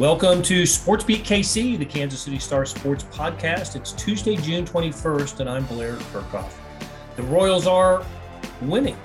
Welcome 0.00 0.40
to 0.44 0.64
Sports 0.64 1.04
Beat 1.04 1.24
KC, 1.24 1.78
the 1.78 1.84
Kansas 1.84 2.22
City 2.22 2.38
Star 2.38 2.64
Sports 2.64 3.04
Podcast. 3.12 3.76
It's 3.76 3.92
Tuesday, 3.92 4.34
June 4.34 4.64
21st, 4.64 5.40
and 5.40 5.50
I'm 5.50 5.66
Blair 5.66 5.96
Kerkhoff. 5.96 6.54
The 7.16 7.22
Royals 7.24 7.66
are 7.66 8.02
winning. 8.62 8.96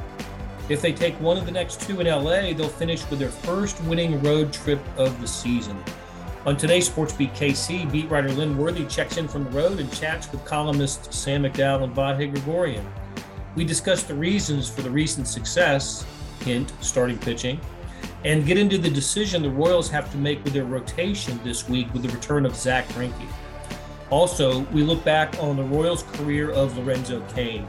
If 0.70 0.82
they 0.82 0.94
take 0.94 1.20
one 1.20 1.36
of 1.38 1.46
the 1.46 1.52
next 1.52 1.82
two 1.82 2.00
in 2.00 2.08
LA, 2.08 2.54
they'll 2.54 2.70
finish 2.70 3.10
with 3.10 3.20
their 3.20 3.28
first 3.28 3.84
winning 3.84 4.24
road 4.24 4.54
trip 4.54 4.80
of 4.96 5.20
the 5.20 5.28
season. 5.28 5.78
On 6.46 6.56
today's 6.56 6.86
Sports 6.86 7.12
Beat 7.12 7.34
KC, 7.34 7.92
beat 7.92 8.10
writer 8.10 8.32
Lynn 8.32 8.58
Worthy 8.58 8.86
checks 8.86 9.18
in 9.18 9.28
from 9.28 9.44
the 9.44 9.50
road 9.50 9.82
and 9.82 9.92
chats 9.92 10.32
with 10.32 10.46
columnist 10.46 11.14
Sam 11.14 11.44
McDowell 11.44 11.84
and 11.84 11.94
Vahe 11.94 12.32
Gregorian. 12.32 12.90
We 13.58 13.66
discuss 13.66 14.04
the 14.04 14.16
reasons 14.16 14.70
for 14.70 14.82
the 14.82 14.92
recent 14.92 15.28
success, 15.28 16.06
hint, 16.40 16.72
starting 16.80 17.18
pitching, 17.18 17.60
and 18.24 18.46
get 18.46 18.58
into 18.58 18.78
the 18.78 18.90
decision 18.90 19.42
the 19.42 19.50
Royals 19.50 19.90
have 19.90 20.12
to 20.12 20.18
make 20.18 20.44
with 20.44 20.54
their 20.54 20.66
rotation 20.66 21.40
this 21.44 21.70
week 21.70 21.92
with 21.94 22.04
the 22.04 22.10
return 22.10 22.46
of 22.46 22.56
Zack 22.56 22.88
Greinke. 22.90 23.28
Also, 24.10 24.62
we 24.66 24.84
look 24.84 25.04
back 25.04 25.36
on 25.42 25.56
the 25.56 25.64
Royals' 25.64 26.04
career 26.04 26.52
of 26.52 26.78
Lorenzo 26.78 27.22
Cain. 27.34 27.68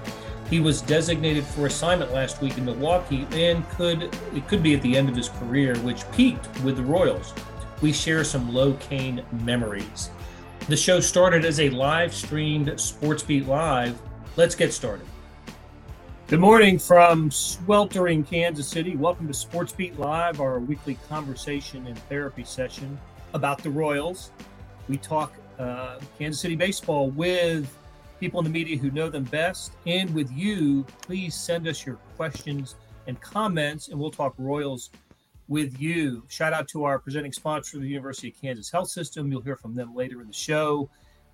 He 0.50 0.60
was 0.60 0.80
designated 0.82 1.44
for 1.44 1.66
assignment 1.66 2.12
last 2.12 2.40
week 2.40 2.56
in 2.56 2.64
Milwaukee 2.64 3.26
and 3.32 3.68
could 3.70 4.14
it 4.34 4.46
could 4.48 4.62
be 4.62 4.74
at 4.74 4.82
the 4.82 4.96
end 4.96 5.08
of 5.08 5.16
his 5.16 5.28
career, 5.28 5.76
which 5.78 6.08
peaked 6.12 6.48
with 6.60 6.76
the 6.76 6.82
Royals. 6.82 7.34
We 7.82 7.92
share 7.92 8.24
some 8.24 8.54
low 8.54 8.74
Cain 8.74 9.24
memories. 9.44 10.10
The 10.68 10.76
show 10.76 11.00
started 11.00 11.44
as 11.44 11.60
a 11.60 11.70
live 11.70 12.14
streamed 12.14 12.80
Sports 12.80 13.22
Beat 13.22 13.46
Live. 13.46 14.00
Let's 14.36 14.54
get 14.54 14.72
started. 14.72 15.06
Good 16.28 16.40
morning 16.40 16.76
from 16.80 17.30
sweltering 17.30 18.24
Kansas 18.24 18.66
City. 18.66 18.96
Welcome 18.96 19.28
to 19.28 19.32
Sports 19.32 19.72
Beat 19.72 19.96
Live, 19.96 20.40
our 20.40 20.58
weekly 20.58 20.98
conversation 21.08 21.86
and 21.86 21.96
therapy 22.08 22.42
session 22.42 22.98
about 23.32 23.62
the 23.62 23.70
Royals. 23.70 24.32
We 24.88 24.96
talk 24.96 25.34
uh, 25.60 26.00
Kansas 26.18 26.40
City 26.40 26.56
baseball 26.56 27.10
with 27.10 27.72
people 28.18 28.40
in 28.40 28.44
the 28.44 28.50
media 28.50 28.76
who 28.76 28.90
know 28.90 29.08
them 29.08 29.22
best 29.22 29.74
and 29.86 30.12
with 30.12 30.28
you. 30.32 30.84
Please 31.00 31.32
send 31.32 31.68
us 31.68 31.86
your 31.86 31.94
questions 32.16 32.74
and 33.06 33.20
comments, 33.20 33.86
and 33.86 34.00
we'll 34.00 34.10
talk 34.10 34.34
Royals 34.36 34.90
with 35.46 35.80
you. 35.80 36.24
Shout 36.26 36.52
out 36.52 36.66
to 36.70 36.82
our 36.82 36.98
presenting 36.98 37.32
sponsor, 37.32 37.78
the 37.78 37.86
University 37.86 38.30
of 38.30 38.40
Kansas 38.40 38.68
Health 38.68 38.88
System. 38.88 39.30
You'll 39.30 39.42
hear 39.42 39.54
from 39.54 39.76
them 39.76 39.94
later 39.94 40.20
in 40.22 40.26
the 40.26 40.32
show. 40.32 40.90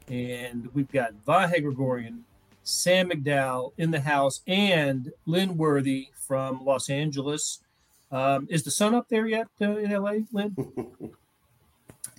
And 0.09 0.69
we've 0.75 0.93
got 0.93 1.15
Vahe 1.27 1.63
Gregorian, 1.63 2.27
Sam 2.64 3.10
McDowell 3.10 3.72
in 3.78 3.91
the 3.91 4.00
house, 4.00 4.41
and 4.46 5.12
Lynn 5.27 5.56
Worthy 5.56 6.08
from 6.14 6.64
Los 6.64 6.88
Angeles. 6.88 7.60
Um, 8.10 8.46
is 8.50 8.62
the 8.62 8.70
sun 8.70 8.94
up 8.94 9.08
there 9.08 9.27
yet 9.27 9.48
uh, 9.60 9.77
in 9.77 9.91
LA, 9.91 10.18
Lynn? 10.32 10.56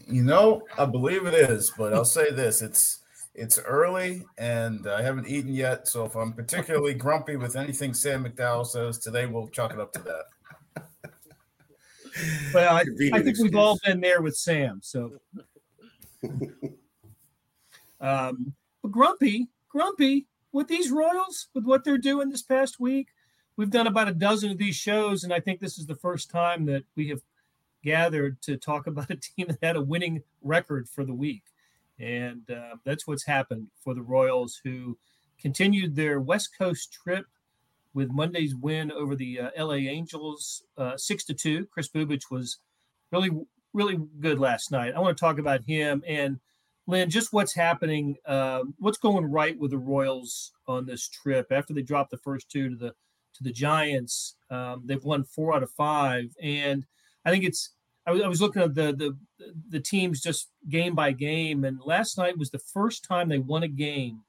You 0.05 0.21
know, 0.21 0.63
I 0.77 0.85
believe 0.85 1.25
it 1.25 1.33
is, 1.33 1.71
but 1.77 1.93
I'll 1.93 2.03
say 2.03 2.29
this: 2.29 2.61
it's 2.61 2.99
it's 3.33 3.57
early, 3.57 4.25
and 4.37 4.85
I 4.87 5.01
haven't 5.01 5.27
eaten 5.27 5.53
yet. 5.53 5.87
So 5.87 6.05
if 6.05 6.15
I'm 6.15 6.33
particularly 6.33 6.93
grumpy 7.05 7.37
with 7.37 7.55
anything 7.55 7.93
Sam 7.93 8.25
McDowell 8.25 8.65
says 8.65 8.97
today, 8.97 9.25
we'll 9.25 9.47
chalk 9.47 9.73
it 9.73 9.79
up 9.79 9.93
to 9.93 9.99
that. 9.99 10.25
Well, 12.53 12.75
I, 12.75 12.83
I 13.13 13.21
think 13.23 13.39
we've 13.39 13.55
all 13.55 13.79
been 13.83 13.99
there 13.99 14.21
with 14.21 14.35
Sam. 14.35 14.81
So, 14.83 15.13
um, 18.01 18.53
but 18.81 18.91
grumpy, 18.91 19.47
grumpy 19.69 20.27
with 20.53 20.67
these 20.67 20.91
Royals, 20.91 21.47
with 21.53 21.65
what 21.65 21.83
they're 21.83 21.97
doing 21.97 22.29
this 22.29 22.43
past 22.43 22.79
week, 22.79 23.07
we've 23.57 23.71
done 23.71 23.87
about 23.87 24.07
a 24.07 24.13
dozen 24.13 24.51
of 24.51 24.57
these 24.59 24.75
shows, 24.75 25.23
and 25.23 25.33
I 25.33 25.39
think 25.39 25.59
this 25.59 25.77
is 25.77 25.87
the 25.87 25.95
first 25.95 26.29
time 26.29 26.65
that 26.67 26.83
we 26.95 27.09
have 27.09 27.21
gathered 27.83 28.41
to 28.43 28.55
talk 28.55 28.87
about 28.87 29.09
a 29.09 29.15
team 29.15 29.47
that 29.47 29.57
had 29.61 29.75
a 29.75 29.81
winning 29.81 30.23
record 30.41 30.87
for 30.87 31.03
the 31.03 31.13
week. 31.13 31.43
And 31.99 32.49
uh, 32.49 32.77
that's 32.85 33.05
what's 33.05 33.25
happened 33.25 33.67
for 33.83 33.93
the 33.93 34.01
Royals, 34.01 34.61
who 34.63 34.97
continued 35.39 35.95
their 35.95 36.19
West 36.19 36.57
Coast 36.57 36.93
trip 36.93 37.25
with 37.93 38.11
Monday's 38.11 38.55
win 38.55 38.91
over 38.91 39.15
the 39.15 39.39
uh, 39.39 39.49
LA 39.57 39.75
Angels, 39.75 40.63
uh, 40.77 40.97
six 40.97 41.23
to 41.25 41.33
two. 41.33 41.65
Kris 41.67 41.89
Bubic 41.89 42.31
was 42.31 42.57
really, 43.11 43.29
really 43.73 43.99
good 44.19 44.39
last 44.39 44.71
night. 44.71 44.93
I 44.95 44.99
want 44.99 45.15
to 45.15 45.21
talk 45.21 45.37
about 45.37 45.63
him 45.63 46.03
and 46.07 46.39
Lynn, 46.85 47.09
just 47.09 47.31
what's 47.31 47.53
happening, 47.53 48.17
uh, 48.25 48.61
what's 48.77 48.97
going 48.97 49.25
right 49.25 49.57
with 49.57 49.71
the 49.71 49.77
Royals 49.77 50.51
on 50.67 50.85
this 50.85 51.07
trip 51.07 51.47
after 51.51 51.73
they 51.73 51.81
dropped 51.81 52.11
the 52.11 52.17
first 52.17 52.49
two 52.49 52.69
to 52.69 52.75
the 52.75 52.89
to 53.35 53.43
the 53.43 53.51
Giants. 53.51 54.35
Um, 54.49 54.83
they've 54.85 55.03
won 55.03 55.23
four 55.23 55.55
out 55.55 55.63
of 55.63 55.71
five, 55.71 56.35
and 56.41 56.85
I 57.25 57.31
think 57.31 57.43
it's. 57.43 57.71
I 58.05 58.11
was, 58.11 58.21
I 58.21 58.27
was 58.27 58.41
looking 58.41 58.61
at 58.61 58.75
the, 58.75 58.91
the 58.93 59.17
the 59.69 59.79
teams 59.79 60.19
just 60.19 60.49
game 60.69 60.93
by 60.93 61.13
game, 61.13 61.63
and 61.63 61.79
last 61.85 62.17
night 62.17 62.37
was 62.37 62.51
the 62.51 62.59
first 62.59 63.05
time 63.05 63.29
they 63.29 63.39
won 63.39 63.63
a 63.63 63.67
game 63.69 64.21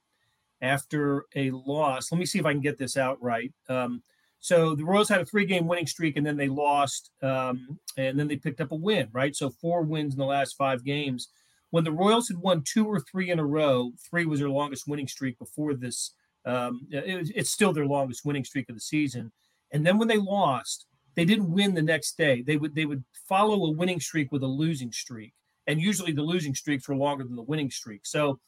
after 0.62 1.26
a 1.34 1.50
loss. 1.50 2.12
Let 2.12 2.18
me 2.18 2.26
see 2.26 2.38
if 2.38 2.46
I 2.46 2.52
can 2.52 2.60
get 2.60 2.78
this 2.78 2.96
out 2.96 3.20
right. 3.20 3.52
Um, 3.68 4.02
so 4.38 4.76
the 4.76 4.84
Royals 4.84 5.08
had 5.08 5.20
a 5.20 5.24
three 5.24 5.44
game 5.44 5.66
winning 5.66 5.88
streak, 5.88 6.16
and 6.16 6.24
then 6.24 6.36
they 6.36 6.48
lost, 6.48 7.10
um, 7.20 7.80
and 7.96 8.16
then 8.16 8.28
they 8.28 8.36
picked 8.36 8.60
up 8.60 8.70
a 8.70 8.76
win. 8.76 9.08
Right, 9.12 9.34
so 9.34 9.50
four 9.50 9.82
wins 9.82 10.14
in 10.14 10.20
the 10.20 10.24
last 10.24 10.56
five 10.56 10.84
games 10.84 11.28
when 11.74 11.82
the 11.82 11.90
Royals 11.90 12.28
had 12.28 12.38
won 12.38 12.62
two 12.62 12.86
or 12.86 13.00
three 13.00 13.30
in 13.30 13.40
a 13.40 13.44
row, 13.44 13.90
three 14.08 14.26
was 14.26 14.38
their 14.38 14.48
longest 14.48 14.86
winning 14.86 15.08
streak 15.08 15.36
before 15.40 15.74
this. 15.74 16.14
Um, 16.44 16.86
it, 16.88 17.32
it's 17.34 17.50
still 17.50 17.72
their 17.72 17.84
longest 17.84 18.24
winning 18.24 18.44
streak 18.44 18.68
of 18.68 18.76
the 18.76 18.80
season. 18.80 19.32
And 19.72 19.84
then 19.84 19.98
when 19.98 20.06
they 20.06 20.18
lost, 20.18 20.86
they 21.16 21.24
didn't 21.24 21.50
win 21.50 21.74
the 21.74 21.82
next 21.82 22.16
day. 22.16 22.42
They 22.42 22.58
would 22.58 22.76
they 22.76 22.84
would 22.84 23.02
follow 23.28 23.66
a 23.66 23.72
winning 23.72 23.98
streak 23.98 24.30
with 24.30 24.44
a 24.44 24.46
losing 24.46 24.92
streak, 24.92 25.34
and 25.66 25.80
usually 25.80 26.12
the 26.12 26.22
losing 26.22 26.54
streaks 26.54 26.88
were 26.88 26.94
longer 26.94 27.24
than 27.24 27.34
the 27.34 27.42
winning 27.42 27.72
streak. 27.72 28.06
So, 28.06 28.38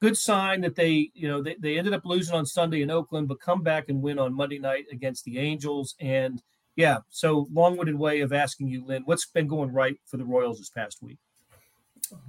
good 0.00 0.16
sign 0.16 0.60
that 0.60 0.76
they 0.76 1.10
you 1.14 1.26
know 1.26 1.42
they, 1.42 1.56
they 1.58 1.78
ended 1.78 1.94
up 1.94 2.04
losing 2.04 2.36
on 2.36 2.46
Sunday 2.46 2.82
in 2.82 2.92
Oakland, 2.92 3.26
but 3.26 3.40
come 3.40 3.62
back 3.62 3.88
and 3.88 4.00
win 4.00 4.20
on 4.20 4.36
Monday 4.36 4.60
night 4.60 4.84
against 4.92 5.24
the 5.24 5.40
Angels. 5.40 5.96
And 5.98 6.40
yeah, 6.76 6.98
so 7.08 7.48
long-winded 7.52 7.96
way 7.96 8.20
of 8.20 8.32
asking 8.32 8.68
you, 8.68 8.86
Lynn, 8.86 9.02
what's 9.04 9.26
been 9.26 9.48
going 9.48 9.72
right 9.72 9.96
for 10.06 10.16
the 10.16 10.24
Royals 10.24 10.58
this 10.58 10.70
past 10.70 11.02
week? 11.02 11.18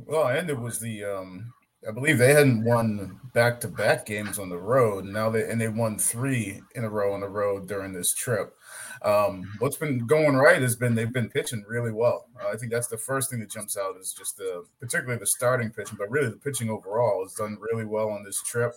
Well, 0.05 0.27
and 0.27 0.49
it 0.49 0.59
was 0.59 0.79
the 0.79 1.03
um 1.03 1.53
I 1.87 1.91
believe 1.91 2.17
they 2.17 2.33
hadn't 2.33 2.63
won 2.63 3.19
back 3.33 3.59
to 3.61 3.67
back 3.67 4.05
games 4.05 4.39
on 4.39 4.49
the 4.49 4.57
road. 4.57 5.05
Now 5.05 5.29
they 5.29 5.49
and 5.49 5.59
they 5.59 5.67
won 5.67 5.97
three 5.97 6.61
in 6.75 6.83
a 6.83 6.89
row 6.89 7.13
on 7.13 7.21
the 7.21 7.27
road 7.27 7.67
during 7.67 7.93
this 7.93 8.13
trip. 8.13 8.55
Um, 9.01 9.43
what's 9.59 9.75
been 9.75 10.07
going 10.07 10.35
right 10.35 10.61
has 10.61 10.75
been 10.75 10.95
they've 10.95 11.11
been 11.11 11.29
pitching 11.29 11.65
really 11.67 11.91
well. 11.91 12.27
Uh, 12.41 12.49
I 12.49 12.55
think 12.55 12.71
that's 12.71 12.87
the 12.87 12.97
first 12.97 13.29
thing 13.29 13.39
that 13.41 13.51
jumps 13.51 13.77
out 13.77 13.97
is 13.97 14.13
just 14.13 14.37
the 14.37 14.65
particularly 14.79 15.19
the 15.19 15.27
starting 15.27 15.71
pitching, 15.71 15.97
but 15.97 16.09
really 16.09 16.29
the 16.29 16.37
pitching 16.37 16.69
overall 16.69 17.23
has 17.23 17.33
done 17.33 17.57
really 17.59 17.85
well 17.85 18.09
on 18.09 18.23
this 18.23 18.41
trip. 18.43 18.73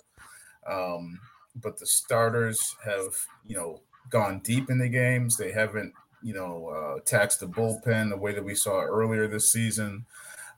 Um, 0.68 1.20
but 1.62 1.78
the 1.78 1.86
starters 1.86 2.74
have 2.84 3.14
you 3.46 3.56
know 3.56 3.80
gone 4.10 4.40
deep 4.40 4.70
in 4.70 4.78
the 4.78 4.88
games. 4.88 5.36
They 5.36 5.52
haven't 5.52 5.92
you 6.22 6.34
know 6.34 6.68
uh, 6.68 7.00
taxed 7.04 7.40
the 7.40 7.46
bullpen 7.46 8.10
the 8.10 8.16
way 8.16 8.32
that 8.32 8.44
we 8.44 8.54
saw 8.54 8.80
earlier 8.80 9.28
this 9.28 9.52
season. 9.52 10.06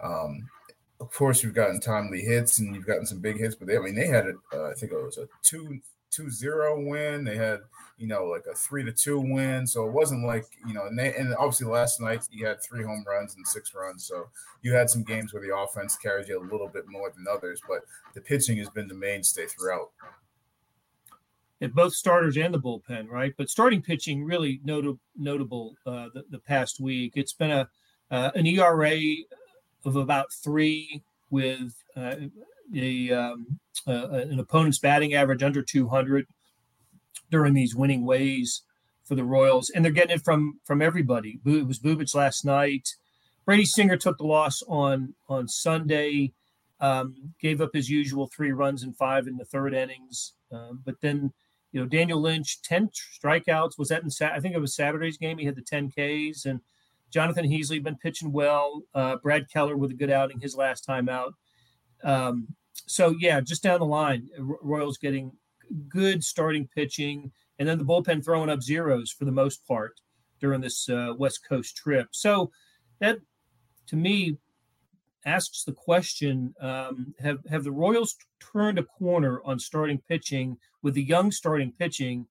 Um, 0.01 0.49
of 1.01 1.13
course, 1.13 1.43
you've 1.43 1.55
gotten 1.55 1.81
timely 1.81 2.21
hits 2.23 2.59
and 2.59 2.75
you've 2.75 2.87
gotten 2.87 3.07
some 3.07 3.21
big 3.21 3.39
hits, 3.39 3.55
but 3.55 3.69
they, 3.69 3.77
I 3.77 3.81
mean, 3.81 3.95
they 3.95 4.07
had, 4.09 4.27
a, 4.27 4.35
uh, 4.53 4.71
I 4.71 4.75
think 4.75 4.93
it 4.93 5.03
was 5.03 5.19
a 5.19 5.29
two 5.43 5.81
two 6.11 6.31
zero 6.31 6.83
win. 6.83 7.25
They 7.25 7.37
had, 7.37 7.61
you 7.99 8.07
know, 8.07 8.25
like 8.25 8.45
a 8.51 8.55
three 8.55 8.85
to 8.85 8.93
two 8.93 9.21
win. 9.21 9.67
So 9.67 9.87
it 9.87 9.93
wasn't 9.93 10.27
like, 10.27 10.47
you 10.67 10.75
know, 10.75 10.87
and 10.87 10.99
they, 10.99 11.15
and 11.15 11.35
obviously 11.37 11.67
last 11.67 12.01
night 12.01 12.27
you 12.31 12.47
had 12.47 12.63
three 12.63 12.83
home 12.83 13.05
runs 13.07 13.37
and 13.37 13.47
six 13.47 13.75
runs. 13.75 14.05
So 14.07 14.29
you 14.63 14.73
had 14.73 14.91
some 14.91 15.05
games 15.05 15.33
where 15.33 15.43
the 15.43 15.55
offense 15.55 15.97
carried 15.97 16.29
you 16.29 16.41
a 16.41 16.51
little 16.51 16.69
bit 16.69 16.89
more 16.89 17.13
than 17.15 17.27
others, 17.31 17.61
but 17.69 17.81
the 18.15 18.21
pitching 18.21 18.59
has 18.59 18.71
been 18.71 18.89
the 18.89 18.95
mainstay 18.95 19.47
throughout. 19.47 19.91
And 21.61 21.75
both 21.75 21.93
starters 21.93 22.37
and 22.37 22.55
the 22.55 22.61
bullpen, 22.61 23.09
right? 23.09 23.35
But 23.37 23.51
starting 23.51 23.83
pitching 23.83 24.25
really 24.25 24.61
not- 24.65 24.97
notable 25.17 25.75
uh, 25.87 26.07
the, 26.15 26.25
the 26.31 26.39
past 26.39 26.81
week. 26.81 27.15
It's 27.17 27.33
been 27.33 27.51
a 27.51 27.69
uh, 28.11 28.31
an 28.35 28.47
ERA 28.47 28.97
of 29.89 29.97
about 29.97 30.33
three 30.33 31.03
with 31.31 31.75
uh, 31.97 32.15
a 32.75 33.11
um, 33.11 33.59
uh, 33.87 34.09
an 34.11 34.39
opponent's 34.39 34.79
batting 34.79 35.15
average 35.15 35.43
under 35.43 35.63
200 35.63 36.27
during 37.31 37.55
these 37.55 37.75
winning 37.75 38.05
ways 38.05 38.63
for 39.05 39.15
the 39.15 39.25
Royals, 39.25 39.71
and 39.71 39.85
they're 39.85 39.93
getting 39.93 40.17
it 40.17 40.25
from 40.25 40.61
from 40.65 40.83
everybody. 40.83 41.41
It 41.45 41.67
was 41.67 41.79
Bubic 41.79 42.15
last 42.15 42.45
night. 42.45 42.89
Brady 43.45 43.65
Singer 43.65 43.97
took 43.97 44.19
the 44.19 44.27
loss 44.27 44.63
on 44.69 45.15
on 45.29 45.49
Sunday. 45.49 46.33
Um, 46.81 47.33
gave 47.41 47.61
up 47.61 47.71
his 47.73 47.91
usual 47.91 48.29
three 48.29 48.53
runs 48.53 48.85
and 48.85 48.97
five 48.97 49.27
in 49.27 49.37
the 49.37 49.45
third 49.45 49.75
innings, 49.75 50.35
um, 50.53 50.81
but 50.85 51.01
then 51.01 51.33
you 51.73 51.81
know 51.81 51.87
Daniel 51.87 52.21
Lynch 52.21 52.63
ten 52.63 52.91
strikeouts. 52.91 53.79
Was 53.79 53.89
that 53.89 54.03
in 54.03 54.11
I 54.29 54.39
think 54.39 54.55
it 54.55 54.61
was 54.61 54.77
Saturday's 54.77 55.17
game? 55.17 55.39
He 55.39 55.47
had 55.47 55.57
the 55.57 55.63
ten 55.63 55.91
Ks 55.91 56.45
and 56.45 56.61
Jonathan 57.13 57.47
Heasley 57.47 57.83
been 57.83 57.97
pitching 57.97 58.33
well. 58.33 58.83
Uh, 58.95 59.17
Brad 59.17 59.51
Keller 59.51 59.77
with 59.77 59.91
a 59.91 59.95
good 59.95 60.11
outing 60.11 60.41
his 60.41 60.55
last 60.55 60.83
time 60.83 61.09
out. 61.09 61.35
Um, 62.05 62.49
so 62.87 63.15
yeah, 63.19 63.41
just 63.41 63.63
down 63.63 63.81
the 63.81 63.87
line, 63.87 64.29
Royals 64.39 64.99
getting 64.99 65.33
good 65.89 66.25
starting 66.25 66.69
pitching, 66.75 67.33
and 67.59 67.69
then 67.69 67.79
the 67.79 67.85
bullpen 67.85 68.25
throwing 68.25 68.51
up 68.51 68.63
zeros 68.63 69.11
for 69.11 69.25
the 69.25 69.33
most 69.33 69.67
part 69.67 70.01
during 70.41 70.61
this 70.61 70.89
uh, 70.89 71.15
West 71.19 71.47
Coast 71.47 71.77
trip. 71.77 72.09
So 72.13 72.51
that, 73.01 73.19
to 73.89 73.97
me, 73.97 74.39
asks 75.27 75.65
the 75.65 75.73
question: 75.73 76.55
um, 76.61 77.15
Have 77.21 77.39
have 77.51 77.65
the 77.65 77.73
Royals 77.73 78.17
turned 78.41 78.79
a 78.79 78.85
corner 78.85 79.43
on 79.45 79.59
starting 79.59 80.01
pitching 80.09 80.57
with 80.83 80.95
the 80.95 81.03
young 81.03 81.31
starting 81.31 81.73
pitching? 81.79 82.27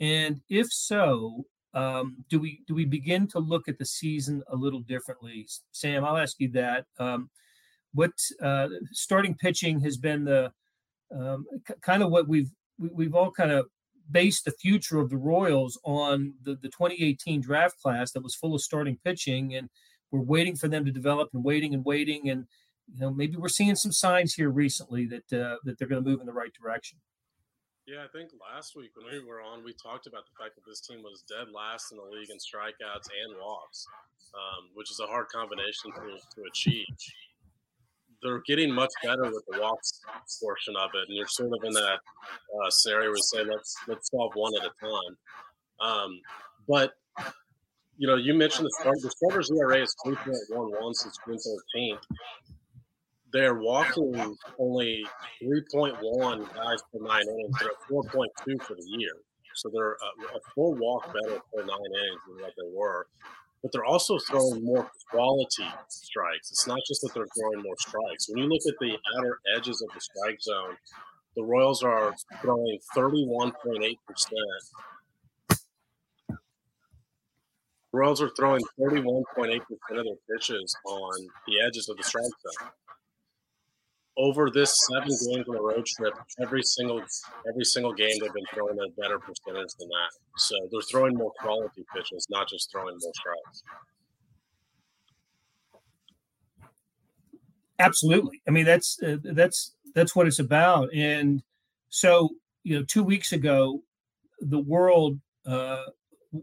And 0.00 0.40
if 0.48 0.72
so, 0.72 1.46
um, 1.74 2.24
do 2.30 2.38
we 2.38 2.60
do 2.66 2.74
we 2.74 2.84
begin 2.84 3.26
to 3.28 3.38
look 3.38 3.68
at 3.68 3.78
the 3.78 3.84
season 3.84 4.42
a 4.48 4.56
little 4.56 4.80
differently? 4.80 5.46
Sam, 5.72 6.04
I'll 6.04 6.16
ask 6.16 6.36
you 6.38 6.48
that. 6.52 6.86
Um, 6.98 7.30
what 7.92 8.12
uh, 8.42 8.68
starting 8.92 9.34
pitching 9.34 9.80
has 9.80 9.96
been 9.96 10.24
the 10.24 10.52
um, 11.14 11.46
c- 11.66 11.74
kind 11.82 12.02
of 12.02 12.10
what 12.10 12.28
we've 12.28 12.50
we've 12.78 13.14
all 13.14 13.30
kind 13.30 13.50
of 13.50 13.66
based 14.10 14.44
the 14.44 14.52
future 14.52 14.98
of 14.98 15.10
the 15.10 15.16
Royals 15.16 15.78
on 15.84 16.34
the, 16.42 16.56
the 16.56 16.68
2018 16.68 17.40
draft 17.40 17.80
class 17.80 18.12
that 18.12 18.22
was 18.22 18.34
full 18.34 18.54
of 18.54 18.60
starting 18.60 18.98
pitching, 19.04 19.54
and 19.54 19.68
we're 20.10 20.20
waiting 20.20 20.56
for 20.56 20.68
them 20.68 20.84
to 20.84 20.92
develop 20.92 21.30
and 21.32 21.44
waiting 21.44 21.74
and 21.74 21.84
waiting, 21.84 22.30
and 22.30 22.46
you 22.92 23.00
know 23.00 23.10
maybe 23.10 23.36
we're 23.36 23.48
seeing 23.48 23.76
some 23.76 23.92
signs 23.92 24.34
here 24.34 24.50
recently 24.50 25.06
that 25.06 25.32
uh, 25.32 25.56
that 25.64 25.78
they're 25.78 25.88
going 25.88 26.02
to 26.02 26.08
move 26.08 26.20
in 26.20 26.26
the 26.26 26.32
right 26.32 26.52
direction. 26.60 26.98
Yeah, 27.86 28.04
I 28.04 28.08
think 28.16 28.30
last 28.40 28.76
week 28.76 28.92
when 28.96 29.12
we 29.12 29.20
were 29.20 29.42
on, 29.42 29.62
we 29.62 29.74
talked 29.74 30.06
about 30.06 30.24
the 30.24 30.32
fact 30.40 30.56
that 30.56 30.64
this 30.64 30.80
team 30.80 31.02
was 31.02 31.22
dead 31.28 31.52
last 31.52 31.92
in 31.92 31.98
the 31.98 32.04
league 32.04 32.30
in 32.30 32.38
strikeouts 32.40 33.12
and 33.12 33.36
walks, 33.36 33.86
um, 34.32 34.70
which 34.72 34.90
is 34.90 35.00
a 35.00 35.06
hard 35.06 35.28
combination 35.28 35.92
to, 35.92 36.16
to 36.16 36.48
achieve 36.48 36.86
they're 38.24 38.42
getting 38.46 38.72
much 38.72 38.90
better 39.02 39.24
with 39.24 39.44
the 39.48 39.60
walks 39.60 40.00
portion 40.42 40.74
of 40.76 40.90
it, 40.94 41.08
and 41.08 41.16
you're 41.16 41.28
sort 41.28 41.50
of 41.52 41.62
in 41.62 41.72
that 41.74 42.00
uh, 42.00 42.70
scenario 42.70 43.10
where 43.10 43.16
you 43.16 43.22
say 43.22 43.44
let's 43.44 43.76
let's 43.86 44.10
solve 44.10 44.32
one 44.34 44.52
at 44.60 44.66
a 44.66 44.72
time. 44.80 45.16
Um, 45.80 46.20
but 46.66 46.92
you 47.98 48.08
know, 48.08 48.16
you 48.16 48.34
mentioned 48.34 48.66
the 48.66 48.74
start. 48.80 48.96
The 49.02 49.10
starters 49.10 49.50
ERA 49.50 49.82
is 49.82 49.94
three 50.04 50.16
point 50.16 50.36
one 50.48 50.70
one 50.82 50.94
since 50.94 51.16
June 51.26 51.38
thirteenth. 51.38 52.00
They're 53.34 53.56
walking 53.56 54.36
only 54.58 55.04
three 55.42 55.62
point 55.70 55.96
one 56.00 56.40
guys 56.54 56.80
per 56.90 57.00
nine 57.00 57.24
innings. 57.28 57.56
They're 57.60 57.70
at 57.70 57.88
four 57.88 58.02
point 58.04 58.32
two 58.46 58.56
for 58.60 58.74
the 58.74 58.86
year, 58.86 59.12
so 59.54 59.68
they're 59.74 59.92
a, 59.92 60.36
a 60.36 60.40
full 60.54 60.74
walk 60.76 61.12
better 61.12 61.40
per 61.52 61.60
nine 61.62 61.92
innings 61.92 62.20
than 62.26 62.42
what 62.42 62.54
they 62.56 62.70
were 62.72 63.06
but 63.64 63.72
they're 63.72 63.86
also 63.86 64.18
throwing 64.18 64.62
more 64.62 64.90
quality 65.10 65.66
strikes. 65.88 66.50
It's 66.50 66.66
not 66.66 66.80
just 66.86 67.00
that 67.00 67.14
they're 67.14 67.26
throwing 67.34 67.62
more 67.62 67.76
strikes. 67.78 68.28
When 68.28 68.44
you 68.44 68.50
look 68.50 68.60
at 68.68 68.74
the 68.78 68.98
outer 69.16 69.38
edges 69.56 69.80
of 69.80 69.88
the 69.94 70.00
strike 70.02 70.38
zone, 70.42 70.76
the 71.34 71.42
Royals 71.42 71.82
are 71.82 72.14
throwing 72.42 72.78
31.8%. 72.94 73.96
Royals 77.94 78.20
are 78.20 78.30
throwing 78.36 78.60
31.8% 78.78 79.56
of 79.56 79.64
their 79.88 80.04
pitches 80.30 80.76
on 80.84 81.26
the 81.46 81.62
edges 81.66 81.88
of 81.88 81.96
the 81.96 82.02
strike 82.02 82.24
zone 82.24 82.68
over 84.16 84.50
this 84.50 84.76
seven 84.90 85.08
games 85.08 85.48
on 85.48 85.56
the 85.56 85.62
road 85.62 85.84
trip, 85.86 86.14
every 86.40 86.62
single 86.62 87.02
every 87.48 87.64
single 87.64 87.92
game 87.92 88.16
they've 88.20 88.32
been 88.32 88.44
throwing 88.52 88.78
a 88.78 89.00
better 89.00 89.18
percentage 89.18 89.72
than 89.78 89.88
that. 89.88 90.10
So 90.36 90.54
they're 90.70 90.82
throwing 90.82 91.14
more 91.16 91.32
quality 91.38 91.84
pitches, 91.94 92.26
not 92.30 92.48
just 92.48 92.70
throwing 92.70 92.96
more 93.00 93.12
strikes. 93.14 93.62
Absolutely. 97.78 98.40
I 98.46 98.50
mean 98.50 98.64
that's 98.64 99.02
uh, 99.02 99.16
that's 99.22 99.74
that's 99.94 100.14
what 100.14 100.26
it's 100.26 100.38
about. 100.38 100.92
And 100.94 101.42
so 101.88 102.30
you 102.64 102.78
know, 102.78 102.84
two 102.84 103.04
weeks 103.04 103.32
ago, 103.32 103.82
the 104.40 104.58
world 104.58 105.18
uh, 105.46 105.84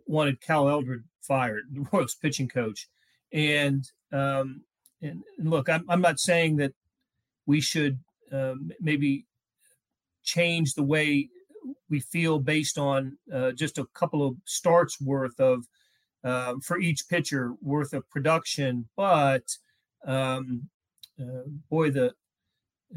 wanted 0.05 0.39
Cal 0.39 0.69
Eldred 0.69 1.03
fired, 1.21 1.63
the 1.71 1.85
Royals 1.91 2.15
pitching 2.15 2.47
coach, 2.47 2.87
and 3.33 3.83
um, 4.13 4.61
and, 5.01 5.23
look, 5.39 5.67
I'm 5.67 5.83
I'm 5.89 6.01
not 6.01 6.19
saying 6.19 6.57
that 6.57 6.73
we 7.45 7.61
should 7.61 7.99
um, 8.31 8.71
maybe 8.79 9.25
change 10.23 10.73
the 10.73 10.83
way 10.83 11.29
we 11.89 11.99
feel 11.99 12.39
based 12.39 12.77
on 12.77 13.17
uh, 13.33 13.51
just 13.51 13.77
a 13.77 13.85
couple 13.93 14.25
of 14.25 14.35
starts 14.45 14.99
worth 15.01 15.39
of 15.39 15.65
uh, 16.23 16.55
for 16.63 16.79
each 16.79 17.07
pitcher 17.09 17.53
worth 17.61 17.93
of 17.93 18.09
production. 18.09 18.87
But 18.95 19.43
um, 20.05 20.69
uh, 21.19 21.43
boy, 21.69 21.91
the 21.91 22.13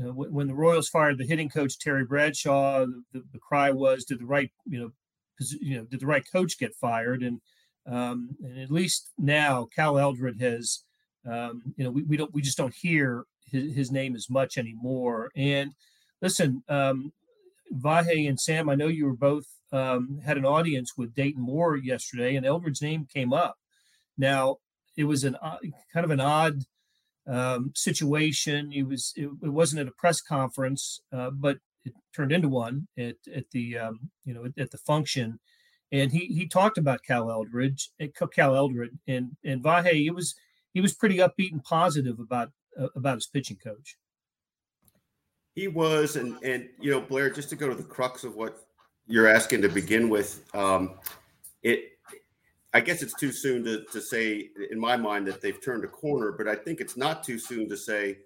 uh, 0.00 0.12
when 0.12 0.48
the 0.48 0.54
Royals 0.54 0.88
fired 0.88 1.18
the 1.18 1.26
hitting 1.26 1.48
coach 1.48 1.78
Terry 1.78 2.04
Bradshaw, 2.04 2.84
the, 3.12 3.22
the, 3.32 3.38
cry 3.38 3.70
was, 3.70 4.04
"Did 4.04 4.20
the 4.20 4.26
right 4.26 4.50
you 4.66 4.80
know 4.80 4.90
you 5.60 5.76
know 5.76 5.84
did 5.84 6.00
the 6.00 6.06
right 6.06 6.24
coach 6.30 6.58
get 6.58 6.74
fired?" 6.74 7.22
And 7.22 7.40
um, 7.86 8.30
and 8.42 8.58
at 8.58 8.70
least 8.70 9.12
now 9.18 9.68
Cal 9.74 9.98
Eldred 9.98 10.40
has 10.40 10.84
um, 11.26 11.62
you 11.76 11.84
know 11.84 11.90
we, 11.90 12.02
we 12.02 12.16
don't 12.16 12.32
we 12.34 12.42
just 12.42 12.58
don't 12.58 12.74
hear 12.74 13.24
his, 13.54 13.74
his 13.74 13.92
name 13.92 14.14
as 14.14 14.28
much 14.28 14.58
anymore. 14.58 15.30
And 15.36 15.72
listen, 16.20 16.62
um, 16.68 17.12
Vahe 17.72 18.28
and 18.28 18.38
Sam, 18.38 18.68
I 18.68 18.74
know 18.74 18.88
you 18.88 19.06
were 19.06 19.16
both 19.16 19.46
um, 19.72 20.20
had 20.24 20.36
an 20.36 20.44
audience 20.44 20.92
with 20.96 21.14
Dayton 21.14 21.42
Moore 21.42 21.76
yesterday, 21.76 22.36
and 22.36 22.46
Eldred's 22.46 22.82
name 22.82 23.06
came 23.12 23.32
up. 23.32 23.56
Now, 24.16 24.58
it 24.96 25.04
was 25.04 25.24
an 25.24 25.36
uh, 25.42 25.56
kind 25.92 26.04
of 26.04 26.10
an 26.10 26.20
odd 26.20 26.60
um, 27.26 27.72
situation. 27.74 28.72
It 28.72 28.86
was 28.86 29.12
it, 29.16 29.28
it, 29.42 29.48
wasn't 29.48 29.80
at 29.80 29.88
a 29.88 29.98
press 29.98 30.20
conference, 30.20 31.00
uh, 31.12 31.30
but 31.30 31.58
it 31.84 31.92
turned 32.14 32.32
into 32.32 32.48
one 32.48 32.86
at 32.96 33.16
at 33.34 33.50
the 33.50 33.78
um, 33.78 34.10
you 34.24 34.34
know 34.34 34.44
at, 34.44 34.52
at, 34.56 34.70
the 34.70 34.78
function, 34.78 35.40
and 35.90 36.12
he 36.12 36.26
he 36.26 36.46
talked 36.46 36.78
about 36.78 37.02
Cal 37.02 37.30
Eldridge, 37.30 37.90
eh, 37.98 38.08
Cal 38.32 38.54
Eldred, 38.54 38.98
and 39.08 39.32
and 39.44 39.62
Vahe. 39.62 40.06
It 40.06 40.14
was 40.14 40.34
he 40.72 40.80
was 40.80 40.94
pretty 40.94 41.16
upbeat 41.16 41.52
and 41.52 41.64
positive 41.64 42.20
about 42.20 42.50
about 42.94 43.16
his 43.16 43.26
pitching 43.26 43.56
coach. 43.56 43.96
He 45.54 45.68
was, 45.68 46.16
and 46.16 46.36
and 46.42 46.68
you 46.80 46.90
know, 46.90 47.00
Blair, 47.00 47.30
just 47.30 47.48
to 47.50 47.56
go 47.56 47.68
to 47.68 47.74
the 47.74 47.82
crux 47.82 48.24
of 48.24 48.34
what 48.34 48.66
you're 49.06 49.28
asking 49.28 49.62
to 49.62 49.68
begin 49.68 50.08
with, 50.08 50.44
um, 50.54 50.98
it. 51.62 51.90
I 52.72 52.80
guess 52.80 53.02
it's 53.02 53.14
too 53.14 53.30
soon 53.30 53.62
to, 53.64 53.84
to 53.92 54.00
say, 54.00 54.50
in 54.72 54.80
my 54.80 54.96
mind, 54.96 55.28
that 55.28 55.40
they've 55.40 55.62
turned 55.62 55.84
a 55.84 55.88
corner, 55.88 56.32
but 56.32 56.48
I 56.48 56.56
think 56.56 56.80
it's 56.80 56.96
not 56.96 57.22
too 57.22 57.38
soon 57.38 57.68
to 57.68 57.76
say 57.76 58.18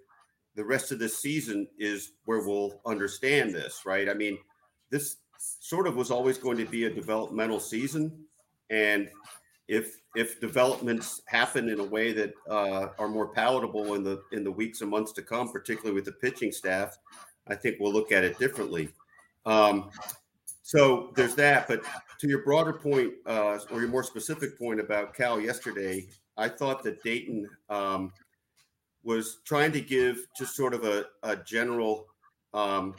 the 0.55 0.65
rest 0.65 0.91
of 0.91 0.97
this 0.97 1.19
season 1.19 1.67
is 1.77 2.13
where 2.25 2.41
we'll 2.41 2.81
understand 2.83 3.53
this, 3.53 3.83
right? 3.85 4.09
I 4.09 4.15
mean, 4.15 4.39
this 4.89 5.17
sort 5.37 5.87
of 5.87 5.95
was 5.95 6.11
always 6.11 6.37
going 6.37 6.57
to 6.57 6.65
be 6.65 6.85
a 6.85 6.89
developmental 6.89 7.59
season. 7.59 8.25
And 8.69 9.09
if 9.69 10.01
if 10.15 10.41
developments 10.41 11.21
happen 11.27 11.69
in 11.69 11.79
a 11.79 11.83
way 11.83 12.11
that 12.11 12.33
uh, 12.49 12.87
are 12.97 13.07
more 13.07 13.27
palatable 13.27 13.93
in 13.93 14.03
the 14.03 14.21
in 14.31 14.43
the 14.43 14.51
weeks 14.51 14.81
and 14.81 14.89
months 14.89 15.13
to 15.13 15.21
come, 15.21 15.51
particularly 15.51 15.93
with 15.93 16.05
the 16.05 16.11
pitching 16.11 16.51
staff, 16.51 16.97
I 17.47 17.55
think 17.55 17.77
we'll 17.79 17.93
look 17.93 18.11
at 18.11 18.23
it 18.23 18.37
differently. 18.39 18.89
Um, 19.45 19.91
so 20.63 21.13
there's 21.15 21.35
that. 21.35 21.67
But 21.67 21.83
to 22.19 22.27
your 22.27 22.43
broader 22.43 22.73
point, 22.73 23.13
uh, 23.27 23.59
or 23.71 23.79
your 23.79 23.89
more 23.89 24.03
specific 24.03 24.57
point 24.57 24.79
about 24.79 25.13
Cal 25.13 25.39
yesterday, 25.39 26.07
I 26.35 26.49
thought 26.49 26.83
that 26.83 27.03
Dayton 27.03 27.47
um, 27.69 28.11
was 29.03 29.39
trying 29.45 29.71
to 29.73 29.81
give 29.81 30.25
just 30.37 30.55
sort 30.55 30.73
of 30.73 30.83
a, 30.83 31.05
a 31.23 31.35
general, 31.35 32.07
um, 32.53 32.95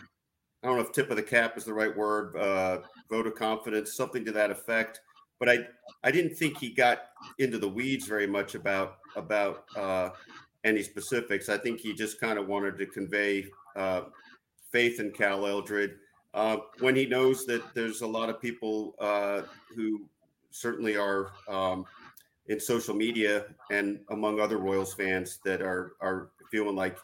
I 0.63 0.69
don't 0.69 0.77
know 0.77 0.83
if 0.83 0.93
tip 0.93 1.11
of 1.11 1.17
the 1.17 1.23
cap 1.23 1.57
is 1.59 1.65
the 1.65 1.75
right 1.75 1.95
word, 1.95 2.37
uh, 2.37 2.79
vote 3.11 3.27
of 3.27 3.35
confidence, 3.35 3.95
something 3.95 4.25
to 4.25 4.33
that 4.33 4.51
effect 4.51 5.01
but 5.41 5.49
I 5.49 5.67
I 6.05 6.13
didn't 6.13 6.37
think 6.37 6.59
he 6.59 6.71
got 6.71 7.09
into 7.39 7.59
the 7.59 7.69
weeds 7.69 8.07
very 8.07 8.29
much 8.29 8.55
about 8.55 8.99
about 9.17 9.65
uh, 9.77 10.11
any 10.63 10.83
specifics. 10.83 11.49
I 11.49 11.59
think 11.59 11.81
he 11.81 11.93
just 11.95 12.21
kind 12.21 12.39
of 12.39 12.47
wanted 12.47 12.79
to 12.79 12.87
convey 12.87 13.47
uh, 13.75 14.03
faith 14.71 15.01
in 15.01 15.11
Cal 15.11 15.47
Eldred 15.47 15.97
uh, 16.35 16.59
when 16.79 16.95
he 16.95 17.07
knows 17.07 17.45
that 17.47 17.75
there's 17.75 18.03
a 18.03 18.07
lot 18.07 18.29
of 18.29 18.41
people 18.41 18.95
uh, 19.01 19.43
who 19.75 20.03
certainly 20.51 20.97
are 20.97 21.33
um, 21.49 21.85
in 22.47 22.61
social 22.61 22.95
media 22.95 23.47
and 23.71 24.01
among 24.11 24.41
other 24.41 24.59
Royals 24.59 24.95
fans 24.95 25.39
that 25.45 25.63
are 25.63 25.95
are 26.01 26.31
feeling 26.51 26.77
like 26.77 26.99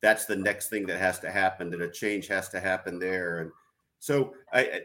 that's 0.00 0.24
the 0.24 0.36
next 0.36 0.68
thing 0.68 0.84
that 0.86 0.98
has 0.98 1.20
to 1.20 1.30
happen, 1.30 1.70
that 1.70 1.80
a 1.80 1.88
change 1.88 2.26
has 2.26 2.48
to 2.48 2.58
happen 2.58 2.98
there. 2.98 3.38
And 3.38 3.52
so 4.00 4.34
I, 4.52 4.80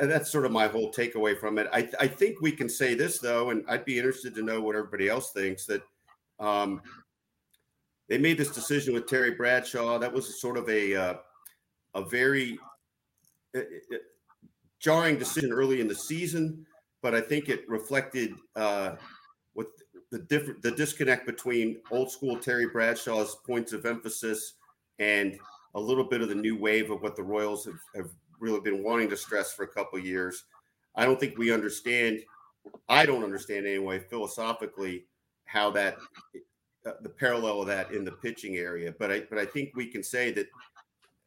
that's 0.00 0.30
sort 0.30 0.44
of 0.44 0.52
my 0.52 0.66
whole 0.66 0.92
takeaway 0.92 1.38
from 1.38 1.58
it. 1.58 1.68
I, 1.72 1.88
I 2.00 2.06
think 2.08 2.40
we 2.40 2.52
can 2.52 2.68
say 2.68 2.94
this 2.94 3.18
though, 3.18 3.50
and 3.50 3.64
I'd 3.68 3.84
be 3.84 3.98
interested 3.98 4.34
to 4.34 4.42
know 4.42 4.60
what 4.60 4.76
everybody 4.76 5.08
else 5.08 5.30
thinks 5.30 5.66
that 5.66 5.82
um, 6.40 6.82
they 8.08 8.18
made 8.18 8.38
this 8.38 8.50
decision 8.50 8.92
with 8.92 9.06
Terry 9.06 9.32
Bradshaw. 9.32 9.98
That 9.98 10.12
was 10.12 10.40
sort 10.40 10.56
of 10.56 10.68
a 10.68 10.94
uh, 10.94 11.14
a 11.94 12.04
very 12.04 12.58
uh, 13.56 13.60
uh, 13.60 13.96
jarring 14.80 15.18
decision 15.18 15.52
early 15.52 15.80
in 15.80 15.88
the 15.88 15.94
season, 15.94 16.66
but 17.02 17.14
I 17.14 17.20
think 17.20 17.48
it 17.48 17.68
reflected 17.68 18.34
uh, 18.56 18.96
what 19.54 19.68
the 20.10 20.18
different 20.18 20.60
the 20.62 20.72
disconnect 20.72 21.24
between 21.24 21.78
old 21.90 22.10
school 22.10 22.36
Terry 22.36 22.66
Bradshaw's 22.66 23.36
points 23.46 23.72
of 23.72 23.86
emphasis 23.86 24.54
and 24.98 25.38
a 25.74 25.80
little 25.80 26.04
bit 26.04 26.20
of 26.20 26.28
the 26.28 26.34
new 26.34 26.56
wave 26.56 26.90
of 26.90 27.02
what 27.02 27.16
the 27.16 27.22
Royals 27.22 27.64
have, 27.64 27.80
have 27.96 28.10
really 28.40 28.60
been 28.60 28.82
wanting 28.82 29.08
to 29.10 29.16
stress 29.16 29.52
for 29.52 29.64
a 29.64 29.68
couple 29.68 29.98
years. 29.98 30.44
I 30.96 31.04
don't 31.04 31.18
think 31.18 31.38
we 31.38 31.52
understand. 31.52 32.20
I 32.88 33.06
don't 33.06 33.24
understand 33.24 33.66
anyway 33.66 33.98
philosophically 33.98 35.06
how 35.44 35.70
that 35.72 35.98
uh, 36.86 36.92
the 37.02 37.08
parallel 37.08 37.62
of 37.62 37.66
that 37.66 37.92
in 37.92 38.04
the 38.04 38.12
pitching 38.12 38.56
area. 38.56 38.94
But 38.98 39.10
I 39.10 39.20
but 39.28 39.38
I 39.38 39.44
think 39.44 39.70
we 39.74 39.86
can 39.86 40.02
say 40.02 40.32
that 40.32 40.46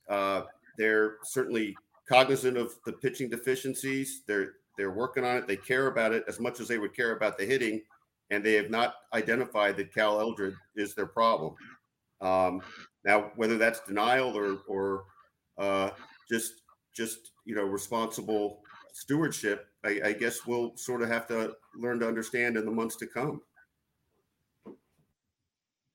uh, 0.09 0.41
they're 0.77 1.15
certainly 1.23 1.75
cognizant 2.07 2.57
of 2.57 2.73
the 2.85 2.93
pitching 2.93 3.29
deficiencies. 3.29 4.23
They're 4.27 4.53
they're 4.77 4.91
working 4.91 5.25
on 5.25 5.37
it. 5.37 5.47
They 5.47 5.57
care 5.57 5.87
about 5.87 6.13
it 6.13 6.23
as 6.27 6.39
much 6.39 6.59
as 6.59 6.67
they 6.67 6.77
would 6.77 6.95
care 6.95 7.15
about 7.15 7.37
the 7.37 7.45
hitting, 7.45 7.81
and 8.29 8.43
they 8.43 8.53
have 8.53 8.69
not 8.69 8.95
identified 9.13 9.75
that 9.77 9.93
Cal 9.93 10.19
Eldred 10.19 10.55
is 10.75 10.93
their 10.93 11.07
problem. 11.07 11.55
Um, 12.21 12.61
now, 13.03 13.31
whether 13.35 13.57
that's 13.57 13.81
denial 13.81 14.37
or 14.37 14.59
or 14.67 15.05
uh, 15.57 15.89
just 16.29 16.61
just 16.97 17.31
you 17.45 17.55
know 17.55 17.63
responsible 17.63 18.59
stewardship, 18.93 19.67
I, 19.85 20.01
I 20.05 20.13
guess 20.13 20.45
we'll 20.47 20.75
sort 20.75 21.03
of 21.03 21.09
have 21.09 21.27
to 21.27 21.53
learn 21.75 21.99
to 21.99 22.07
understand 22.07 22.57
in 22.57 22.65
the 22.65 22.71
months 22.71 22.95
to 22.97 23.07
come. 23.07 23.41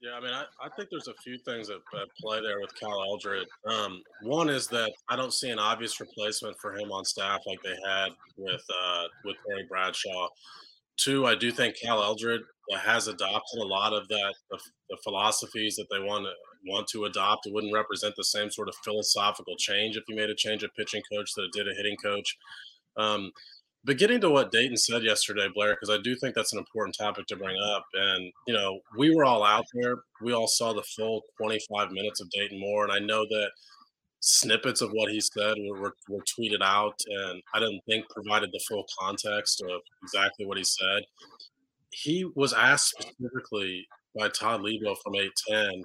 Yeah, 0.01 0.15
I 0.17 0.21
mean, 0.21 0.33
I, 0.33 0.45
I 0.61 0.69
think 0.77 0.89
there's 0.91 1.07
a 1.07 1.15
few 1.15 1.39
things 1.39 1.71
at, 1.71 1.77
at 1.77 2.09
play 2.21 2.41
there 2.41 2.61
with 2.61 2.75
Cal 2.79 3.03
Eldred. 3.05 3.47
Um, 3.69 4.03
one 4.23 4.49
is 4.49 4.67
that 4.69 4.93
I 5.09 5.15
don't 5.15 5.33
see 5.33 5.51
an 5.51 5.61
obvious 5.61 6.01
replacement 6.01 6.59
for 6.59 6.75
him 6.77 6.91
on 6.91 7.05
staff 7.05 7.41
like 7.47 7.63
they 7.63 7.77
had 7.87 8.11
with 8.37 8.65
uh, 8.85 9.05
with 9.25 9.37
Terry 9.47 9.65
Bradshaw. 9.69 10.29
Two, 10.97 11.27
I 11.27 11.35
do 11.35 11.53
think 11.53 11.77
Cal 11.81 12.03
Eldred 12.03 12.43
has 12.81 13.07
adopted 13.07 13.61
a 13.61 13.65
lot 13.65 13.93
of 13.93 14.09
that 14.09 14.35
the, 14.51 14.59
the 14.91 14.97
philosophies 15.05 15.77
that 15.77 15.87
they 15.91 16.01
want 16.01 16.25
to 16.25 16.33
want 16.67 16.87
to 16.89 17.05
adopt. 17.05 17.47
It 17.47 17.53
wouldn't 17.53 17.75
represent 17.75 18.15
the 18.17 18.25
same 18.25 18.51
sort 18.51 18.69
of 18.69 18.75
philosophical 18.85 19.57
change 19.57 19.97
if 19.97 20.05
you 20.09 20.17
made 20.17 20.31
a 20.31 20.35
change 20.35 20.63
of 20.63 20.75
pitching 20.75 21.03
coach 21.13 21.33
that 21.35 21.45
it 21.45 21.53
did 21.53 21.69
a 21.69 21.75
hitting 21.75 21.97
coach. 21.97 22.37
Um, 22.97 23.33
but 23.85 23.99
getting 23.99 24.21
to 24.21 24.31
what 24.31 24.53
Dayton 24.53 24.77
said 24.77 25.03
yesterday, 25.03 25.49
Blair, 25.53 25.75
because 25.75 25.91
I 25.91 26.01
do 26.01 26.15
think 26.15 26.35
that's 26.35 26.53
an 26.53 26.59
important 26.59 26.97
topic 26.97 27.27
to 27.27 27.37
bring 27.37 27.57
up. 27.75 27.85
And, 27.95 28.33
you 28.47 28.55
know, 28.55 28.79
we 28.97 29.15
were 29.15 29.25
all 29.25 29.43
out 29.45 29.65
there. 29.75 29.97
We 30.21 30.33
all 30.33 30.47
saw 30.47 30.73
the 30.73 30.85
full 30.97 31.23
25 31.41 31.91
minutes 31.91 32.21
of 32.21 32.31
Dayton 32.31 32.61
Moore. 32.61 32.85
And 32.85 32.93
I 32.93 33.01
know 33.01 33.25
that 33.29 33.51
snippets 34.21 34.83
of 34.83 34.91
what 34.93 35.11
he 35.11 35.21
said 35.21 35.57
were, 35.69 35.81
were, 35.81 35.97
were 36.09 36.23
tweeted 36.23 36.63
out. 36.63 36.95
And 37.07 37.43
I 37.55 37.59
didn't 37.59 37.83
think 37.85 38.09
provided 38.09 38.51
the 38.53 38.65
full 38.69 38.87
context 39.01 39.61
of 39.69 39.81
exactly 40.05 40.47
what 40.47 40.59
he 40.59 40.65
said. 40.65 41.03
He 41.91 42.25
was 42.37 42.53
asked 42.53 42.95
specifically 43.01 43.89
by 44.17 44.29
Todd 44.29 44.61
Leabo 44.61 44.97
from 45.03 45.17
810 45.17 45.83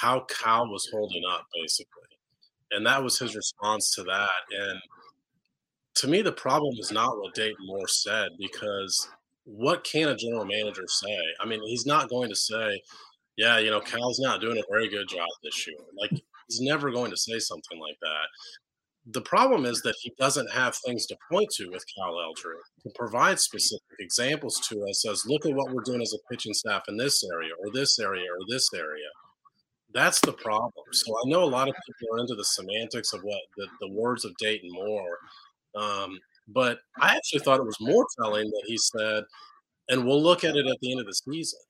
how 0.00 0.26
Cal 0.28 0.68
was 0.68 0.88
holding 0.92 1.22
up, 1.30 1.46
basically. 1.54 2.02
And 2.72 2.84
that 2.86 3.02
was 3.02 3.18
his 3.18 3.36
response 3.36 3.94
to 3.94 4.02
that. 4.04 4.30
And 4.50 4.80
to 5.96 6.08
me, 6.08 6.22
the 6.22 6.32
problem 6.32 6.74
is 6.78 6.92
not 6.92 7.18
what 7.18 7.34
Dayton 7.34 7.66
Moore 7.66 7.88
said 7.88 8.28
because 8.38 9.08
what 9.44 9.84
can 9.84 10.08
a 10.08 10.16
general 10.16 10.44
manager 10.44 10.84
say? 10.88 11.18
I 11.40 11.46
mean, 11.46 11.60
he's 11.66 11.86
not 11.86 12.10
going 12.10 12.28
to 12.28 12.36
say, 12.36 12.82
yeah, 13.36 13.58
you 13.58 13.70
know, 13.70 13.80
Cal's 13.80 14.18
not 14.18 14.40
doing 14.40 14.58
a 14.58 14.70
very 14.70 14.88
good 14.88 15.08
job 15.08 15.28
this 15.42 15.66
year. 15.66 15.76
Like, 15.98 16.10
he's 16.48 16.60
never 16.60 16.90
going 16.90 17.10
to 17.10 17.16
say 17.16 17.38
something 17.38 17.78
like 17.78 17.96
that. 18.02 18.26
The 19.12 19.20
problem 19.20 19.66
is 19.66 19.82
that 19.82 19.94
he 20.00 20.12
doesn't 20.18 20.50
have 20.50 20.74
things 20.76 21.06
to 21.06 21.16
point 21.30 21.48
to 21.56 21.70
with 21.70 21.84
Cal 21.96 22.20
Eldred 22.20 22.56
to 22.82 22.90
provide 22.96 23.38
specific 23.38 23.86
examples 24.00 24.58
to 24.68 24.82
us 24.90 25.06
as 25.08 25.24
look 25.26 25.46
at 25.46 25.54
what 25.54 25.72
we're 25.72 25.82
doing 25.82 26.02
as 26.02 26.12
a 26.12 26.18
pitching 26.28 26.54
staff 26.54 26.82
in 26.88 26.96
this 26.96 27.22
area 27.32 27.52
or 27.60 27.72
this 27.72 28.00
area 28.00 28.24
or 28.24 28.44
this 28.48 28.68
area. 28.74 29.06
That's 29.96 30.20
the 30.20 30.32
problem. 30.32 30.84
So 30.92 31.16
I 31.16 31.28
know 31.28 31.42
a 31.42 31.46
lot 31.46 31.68
of 31.68 31.74
people 31.86 32.14
are 32.14 32.20
into 32.20 32.34
the 32.34 32.44
semantics 32.44 33.12
of 33.14 33.22
what 33.22 33.40
the, 33.56 33.66
the 33.80 33.90
words 33.90 34.24
of 34.24 34.36
Dayton 34.36 34.70
Moore 34.70 35.18
um, 35.76 36.18
but 36.48 36.78
I 37.00 37.14
actually 37.14 37.40
thought 37.40 37.60
it 37.60 37.66
was 37.66 37.80
more 37.80 38.06
telling 38.18 38.46
that 38.46 38.62
he 38.66 38.78
said, 38.78 39.24
and 39.88 40.04
we'll 40.04 40.22
look 40.22 40.44
at 40.44 40.56
it 40.56 40.66
at 40.66 40.78
the 40.80 40.90
end 40.90 41.00
of 41.00 41.06
the 41.06 41.12
season. 41.12 41.60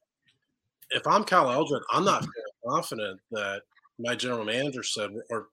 If 0.90 1.06
I'm 1.06 1.24
Cal 1.24 1.50
Eldred, 1.50 1.82
I'm 1.90 2.04
not 2.04 2.26
confident 2.68 3.20
that 3.32 3.62
my 3.98 4.14
general 4.14 4.44
manager 4.44 4.82
said, 4.82 5.10
or 5.30 5.48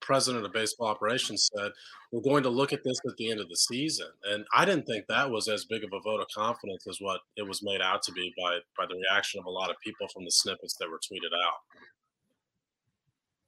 president 0.00 0.44
of 0.44 0.52
baseball 0.52 0.88
operations 0.88 1.50
said, 1.54 1.70
we're 2.12 2.20
going 2.20 2.42
to 2.42 2.50
look 2.50 2.74
at 2.74 2.84
this 2.84 2.98
at 3.08 3.16
the 3.16 3.30
end 3.30 3.40
of 3.40 3.48
the 3.48 3.56
season. 3.56 4.06
And 4.30 4.44
I 4.54 4.66
didn't 4.66 4.84
think 4.84 5.06
that 5.08 5.30
was 5.30 5.48
as 5.48 5.64
big 5.64 5.82
of 5.82 5.90
a 5.94 6.00
vote 6.00 6.20
of 6.20 6.26
confidence 6.34 6.86
as 6.86 6.98
what 7.00 7.20
it 7.36 7.48
was 7.48 7.62
made 7.62 7.80
out 7.80 8.02
to 8.02 8.12
be 8.12 8.32
by 8.38 8.58
by 8.76 8.86
the 8.86 8.94
reaction 8.94 9.40
of 9.40 9.46
a 9.46 9.50
lot 9.50 9.70
of 9.70 9.76
people 9.82 10.06
from 10.12 10.24
the 10.24 10.30
snippets 10.30 10.76
that 10.78 10.90
were 10.90 10.98
tweeted 10.98 11.32
out. 11.34 11.56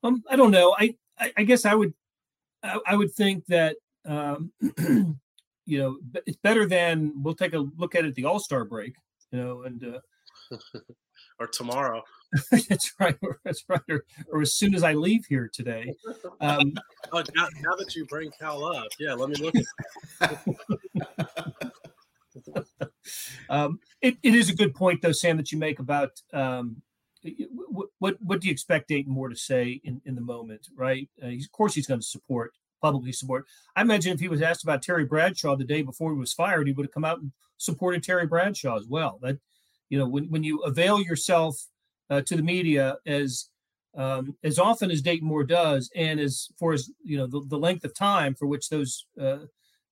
Um, 0.02 0.23
I 0.28 0.37
don't 0.37 0.50
know. 0.50 0.75
I, 0.78 0.97
I, 1.18 1.33
I 1.38 1.44
guess 1.44 1.66
I 1.66 1.75
would 1.75 1.92
I, 2.62 2.80
I 2.87 2.97
would 2.97 3.12
think 3.12 3.44
that 3.47 3.76
um, 4.06 4.50
you 5.66 5.78
know, 5.78 5.99
it's 6.26 6.38
better 6.38 6.66
than 6.66 7.12
we'll 7.23 7.35
take 7.35 7.54
a 7.54 7.59
look 7.76 7.94
at 7.94 8.04
it 8.04 8.09
at 8.09 8.14
the 8.14 8.25
All 8.25 8.38
Star 8.38 8.64
break, 8.64 8.94
you 9.30 9.38
know, 9.38 9.62
and 9.62 9.85
uh, 9.85 9.99
or 11.41 11.47
tomorrow. 11.47 12.03
that's 12.69 12.93
right. 12.99 13.17
That's 13.45 13.64
right. 13.69 13.81
Or, 13.88 14.05
or, 14.33 14.43
as 14.43 14.55
soon 14.55 14.75
as 14.75 14.83
I 14.83 14.95
leave 14.95 15.25
here 15.26 15.50
today. 15.53 15.95
Um, 16.41 16.73
oh, 17.12 17.23
now, 17.35 17.49
now, 17.61 17.75
that 17.76 17.95
you 17.95 18.05
bring 18.07 18.31
Cal 18.38 18.64
up, 18.64 18.88
yeah, 18.99 19.14
let 19.14 19.29
me 19.29 19.37
look 19.37 19.55
at. 20.21 20.45
um, 23.49 23.79
it, 24.03 24.17
it 24.23 24.35
is 24.35 24.49
a 24.49 24.55
good 24.55 24.75
point, 24.75 25.03
though, 25.03 25.12
Sam, 25.12 25.37
that 25.37 25.53
you 25.53 25.59
make 25.59 25.79
about 25.79 26.21
um, 26.33 26.83
what, 27.69 27.88
what 27.99 28.17
what 28.21 28.41
do 28.41 28.49
you 28.49 28.53
expect 28.53 28.88
Dayton 28.88 29.12
Moore 29.12 29.29
to 29.29 29.37
say 29.37 29.81
in, 29.85 30.00
in 30.05 30.14
the 30.14 30.21
moment, 30.21 30.69
right? 30.76 31.09
Uh, 31.23 31.29
of 31.29 31.53
course, 31.53 31.75
he's 31.75 31.87
going 31.87 32.00
to 32.00 32.07
support 32.07 32.53
publicly 32.83 33.12
support. 33.12 33.47
I 33.76 33.81
imagine 33.81 34.12
if 34.12 34.21
he 34.21 34.29
was 34.29 34.43
asked 34.43 34.62
about 34.62 34.83
Terry 34.83 35.07
Bradshaw 35.07 35.57
the 35.57 35.64
day 35.64 35.81
before 35.81 36.12
he 36.12 36.19
was 36.19 36.35
fired, 36.35 36.67
he 36.67 36.75
would 36.75 36.85
have 36.85 36.93
come 36.93 37.05
out 37.05 37.19
and 37.19 37.33
supported 37.57 38.03
Terry 38.03 38.26
Bradshaw 38.26 38.76
as 38.76 38.87
well. 38.87 39.19
That 39.23 39.38
you 39.94 40.00
know, 40.00 40.08
when 40.08 40.24
when 40.24 40.42
you 40.42 40.58
avail 40.62 41.00
yourself 41.00 41.56
uh, 42.10 42.20
to 42.22 42.34
the 42.34 42.42
media 42.42 42.96
as 43.06 43.48
um, 43.96 44.36
as 44.42 44.58
often 44.58 44.90
as 44.90 45.00
Dayton 45.02 45.28
Moore 45.28 45.44
does, 45.44 45.88
and 45.94 46.18
as 46.18 46.48
for 46.58 46.72
as 46.72 46.90
you 47.04 47.16
know 47.16 47.28
the, 47.28 47.40
the 47.46 47.56
length 47.56 47.84
of 47.84 47.94
time 47.94 48.34
for 48.34 48.46
which 48.46 48.70
those 48.70 49.06
uh, 49.20 49.44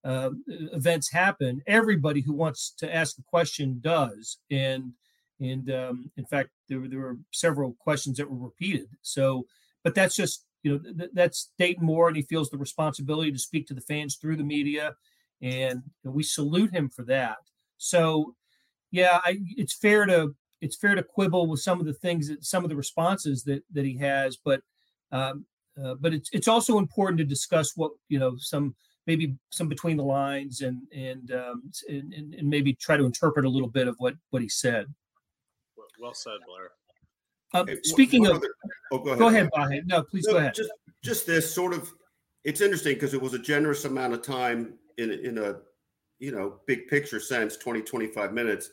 uh, 0.03 0.31
events 0.49 1.13
happen, 1.13 1.63
everybody 1.69 2.21
who 2.21 2.33
wants 2.33 2.75
to 2.79 2.93
ask 2.93 3.17
a 3.17 3.23
question 3.23 3.79
does, 3.81 4.39
and 4.51 4.93
and 5.39 5.71
um, 5.71 6.11
in 6.17 6.25
fact 6.25 6.51
there, 6.69 6.81
there 6.89 6.99
were 6.99 7.19
several 7.33 7.77
questions 7.79 8.17
that 8.17 8.29
were 8.29 8.45
repeated. 8.45 8.89
So, 9.03 9.47
but 9.85 9.95
that's 9.95 10.17
just 10.17 10.45
you 10.65 10.73
know 10.73 10.79
th- 10.99 11.11
that's 11.13 11.53
Dayton 11.61 11.87
Moore, 11.87 12.09
and 12.09 12.17
he 12.17 12.25
feels 12.25 12.51
the 12.51 12.59
responsibility 12.59 13.31
to 13.31 13.39
speak 13.39 13.69
to 13.69 13.75
the 13.75 13.81
fans 13.83 14.17
through 14.17 14.35
the 14.35 14.43
media, 14.43 14.97
and 15.41 15.81
we 16.03 16.25
salute 16.25 16.75
him 16.75 16.89
for 16.89 17.05
that. 17.05 17.37
So, 17.79 18.35
yeah, 18.93 19.21
I, 19.25 19.41
it's 19.57 19.75
fair 19.75 20.07
to 20.07 20.35
it's 20.61 20.77
fair 20.77 20.95
to 20.95 21.03
quibble 21.03 21.49
with 21.49 21.61
some 21.61 21.81
of 21.81 21.87
the 21.87 21.93
things 21.93 22.29
that 22.29 22.45
some 22.45 22.63
of 22.63 22.71
the 22.71 22.77
responses 22.77 23.43
that 23.45 23.65
that 23.73 23.85
he 23.85 23.97
has, 23.99 24.37
but 24.37 24.61
um, 25.11 25.45
uh, 25.83 25.95
but 25.95 26.15
it's 26.15 26.31
it's 26.33 26.49
also 26.49 26.79
important 26.79 27.19
to 27.19 27.25
discuss 27.25 27.77
what 27.77 27.91
you 28.09 28.19
know 28.19 28.37
some 28.39 28.75
maybe 29.07 29.35
some 29.51 29.69
between 29.69 29.97
the 29.97 30.05
lines 30.05 30.61
and 30.61 30.83
and, 30.95 31.33
um, 31.33 31.63
and 31.89 32.15
and 32.15 32.49
maybe 32.49 32.75
try 32.75 32.97
to 32.97 33.05
interpret 33.05 33.45
a 33.45 33.49
little 33.49 33.69
bit 33.69 33.89
of 33.89 33.97
what 33.99 34.15
what 34.31 34.43
he 34.43 34.49
said. 34.49 34.87
Well 35.99 36.15
said, 36.15 36.39
Blair. 36.47 36.71
Uh, 37.55 37.65
hey, 37.67 37.79
speaking 37.83 38.27
of, 38.27 38.37
other, 38.37 38.49
oh, 38.93 38.99
go 38.99 39.11
ahead. 39.11 39.19
Go 39.19 39.29
ahead, 39.29 39.51
Vahe. 39.55 39.87
No, 39.87 40.03
please 40.03 40.25
no, 40.27 40.33
go 40.33 40.39
ahead. 40.39 40.55
Just, 40.55 40.71
just 41.03 41.27
this 41.27 41.55
sort 41.55 41.75
of, 41.75 41.93
it's 42.45 42.61
interesting 42.61 42.95
because 42.95 43.13
it 43.15 43.21
was 43.21 43.35
a 43.35 43.39
generous 43.39 43.85
amount 43.85 44.15
of 44.15 44.23
time 44.23 44.75
in 44.99 45.11
in 45.13 45.39
a, 45.39 45.57
you 46.19 46.33
know, 46.33 46.61
big 46.67 46.89
picture 46.89 47.21
sense, 47.21 47.57
20, 47.57 47.83
25 47.83 48.33
minutes. 48.33 48.71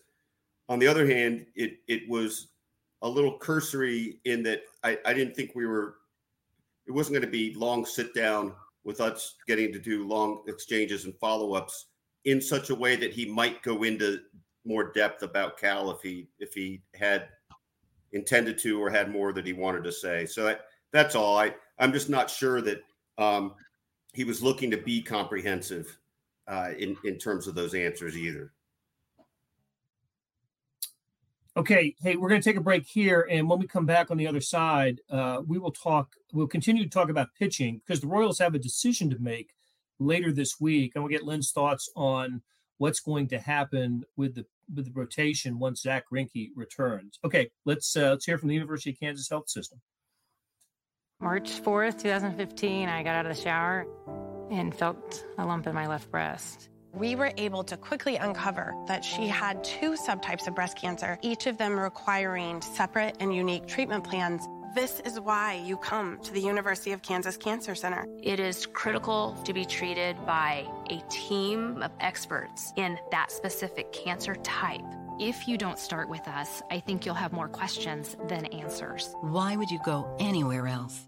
On 0.70 0.80
the 0.80 0.88
other 0.88 1.06
hand, 1.06 1.46
it 1.56 1.80
it 1.88 2.08
was 2.08 2.50
a 3.02 3.10
little 3.10 3.38
cursory 3.38 4.20
in 4.26 4.44
that 4.44 4.62
I, 4.84 4.98
I 5.06 5.14
didn't 5.14 5.36
think 5.36 5.52
we 5.56 5.66
were, 5.66 5.96
it 6.86 6.92
wasn't 6.92 7.14
going 7.14 7.26
to 7.26 7.32
be 7.32 7.54
long 7.54 7.86
sit 7.86 8.14
down 8.14 8.54
with 8.84 9.00
us 9.02 9.36
getting 9.48 9.72
to 9.72 9.80
do 9.80 10.08
long 10.08 10.44
exchanges 10.48 11.06
and 11.06 11.16
follow 11.16 11.54
ups 11.54 11.88
in 12.26 12.42
such 12.42 12.70
a 12.70 12.76
way 12.76 12.96
that 12.96 13.14
he 13.14 13.26
might 13.26 13.64
go 13.64 13.84
into 13.84 14.20
more 14.66 14.92
depth 14.92 15.24
about 15.24 15.58
Cal 15.58 15.92
if 15.92 16.02
he 16.02 16.28
if 16.40 16.54
he 16.54 16.82
had 16.96 17.30
intended 18.12 18.58
to 18.60 18.82
or 18.82 18.90
had 18.90 19.12
more 19.12 19.32
that 19.34 19.46
he 19.46 19.54
wanted 19.54 19.84
to 19.84 19.92
say. 19.92 20.26
So 20.26 20.44
that, 20.46 20.62
that's 20.92 21.16
all. 21.16 21.38
I 21.38 21.54
I'm 21.78 21.94
just 21.94 22.10
not 22.10 22.30
sure 22.30 22.62
that 22.62 22.82
um, 23.18 23.54
he 24.14 24.24
was 24.24 24.44
looking 24.44 24.70
to 24.72 24.78
be 24.78 25.02
comprehensive 25.02 25.98
uh, 26.48 26.72
in 26.78 26.98
in 27.06 27.18
terms 27.18 27.48
of 27.48 27.56
those 27.56 27.74
answers 27.74 28.18
either. 28.18 28.52
Okay, 31.60 31.94
hey, 32.00 32.16
we're 32.16 32.30
going 32.30 32.39
to 32.39 32.50
take 32.50 32.56
a 32.56 32.62
break 32.62 32.88
here, 32.88 33.28
and 33.30 33.50
when 33.50 33.60
we 33.60 33.68
come 33.68 33.86
back 33.86 34.12
on 34.12 34.16
the 34.16 34.28
other 34.28 34.39
side, 34.39 35.01
uh, 35.10 35.42
we 35.46 35.60
will 35.60 35.74
talk. 35.74 36.16
We'll 36.32 36.48
continue 36.48 36.86
to 36.86 36.89
talk 36.89 37.10
about 37.10 37.36
pitching 37.38 37.82
because 37.86 38.00
the 38.00 38.08
Royals 38.08 38.39
have 38.39 38.56
a 38.56 38.60
decision 38.60 39.10
to 39.10 39.20
make 39.20 39.54
later 40.00 40.32
this 40.32 40.62
week, 40.62 40.94
and 40.96 41.04
we'll 41.04 41.12
get 41.12 41.25
Lynn's 41.25 41.51
thoughts 41.51 41.89
on 41.98 42.42
what's 42.78 43.01
going 43.01 43.28
to 43.28 43.39
happen 43.39 44.06
with 44.16 44.36
the 44.36 44.46
with 44.74 44.86
the 44.86 44.94
rotation 44.98 45.60
once 45.60 45.82
Zack 45.82 46.06
Greinke 46.10 46.51
returns. 46.56 47.20
Okay, 47.25 47.51
let's 47.66 47.94
uh, 47.98 48.12
let's 48.12 48.25
hear 48.25 48.38
from 48.38 48.48
the 48.48 48.56
University 48.56 48.92
of 48.92 49.00
Kansas 49.01 49.28
Health 49.28 49.50
System. 49.50 49.82
March 51.20 51.62
4th, 51.62 52.01
2015, 52.01 52.88
I 52.88 53.04
got 53.04 53.16
out 53.18 53.25
of 53.25 53.36
the 53.36 53.44
shower 53.44 53.86
and 54.50 54.74
felt 54.74 55.25
a 55.38 55.46
lump 55.46 55.68
in 55.68 55.75
my 55.75 55.88
left 55.88 56.10
breast. 56.10 56.70
We 56.93 57.15
were 57.15 57.31
able 57.38 57.63
to 57.65 57.77
quickly 57.77 58.15
uncover 58.15 58.74
that 58.88 59.05
she 59.05 59.27
had 59.27 59.63
two 59.63 59.91
subtypes 59.91 60.48
of 60.48 60.55
breast 60.55 60.77
cancer, 60.77 61.19
each 61.22 61.46
of 61.46 61.58
them 61.58 61.79
requiring 61.79 62.62
separate 62.62 63.17
and 63.19 63.34
unique 63.34 63.67
treatment 63.67 64.03
plans. 64.03 64.48
This 64.75 65.00
is 65.01 65.19
why 65.19 65.55
you 65.65 65.77
come 65.77 66.19
to 66.24 66.34
the 66.34 66.41
University 66.41 66.91
of 66.91 67.01
Kansas 67.01 67.38
Cancer 67.38 67.75
Center. 67.75 68.05
It 68.22 68.39
is 68.39 68.65
critical 68.65 69.36
to 69.46 69.53
be 69.53 69.65
treated 69.65 70.15
by 70.25 70.67
a 70.89 71.01
team 71.10 71.81
of 71.81 71.91
experts 72.00 72.74
in 72.75 72.98
that 73.12 73.31
specific 73.31 73.91
cancer 73.91 74.36
type. 74.36 74.81
If 75.19 75.48
you 75.48 75.58
don't 75.58 75.79
start 75.79 76.10
with 76.10 76.27
us, 76.27 76.62
I 76.72 76.79
think 76.79 77.05
you'll 77.05 77.15
have 77.15 77.34
more 77.34 77.50
questions 77.50 78.15
than 78.27 78.46
answers. 78.48 79.13
Why 79.22 79.55
would 79.55 79.69
you 79.69 79.79
go 79.84 80.15
anywhere 80.19 80.67
else? 80.67 81.08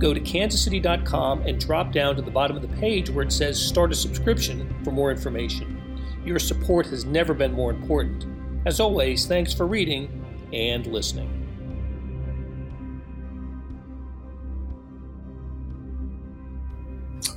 Go 0.00 0.14
to 0.14 0.20
kansascity.com 0.20 1.42
and 1.42 1.60
drop 1.60 1.92
down 1.92 2.16
to 2.16 2.22
the 2.22 2.30
bottom 2.30 2.56
of 2.56 2.62
the 2.62 2.74
page 2.78 3.10
where 3.10 3.22
it 3.22 3.30
says 3.30 3.62
Start 3.62 3.92
a 3.92 3.94
Subscription 3.94 4.74
for 4.82 4.92
more 4.92 5.10
information. 5.10 6.02
Your 6.24 6.38
support 6.38 6.86
has 6.86 7.04
never 7.04 7.34
been 7.34 7.52
more 7.52 7.70
important. 7.70 8.24
As 8.64 8.80
always, 8.80 9.26
thanks 9.26 9.52
for 9.52 9.66
reading 9.66 10.24
and 10.54 10.86
listening. 10.86 11.28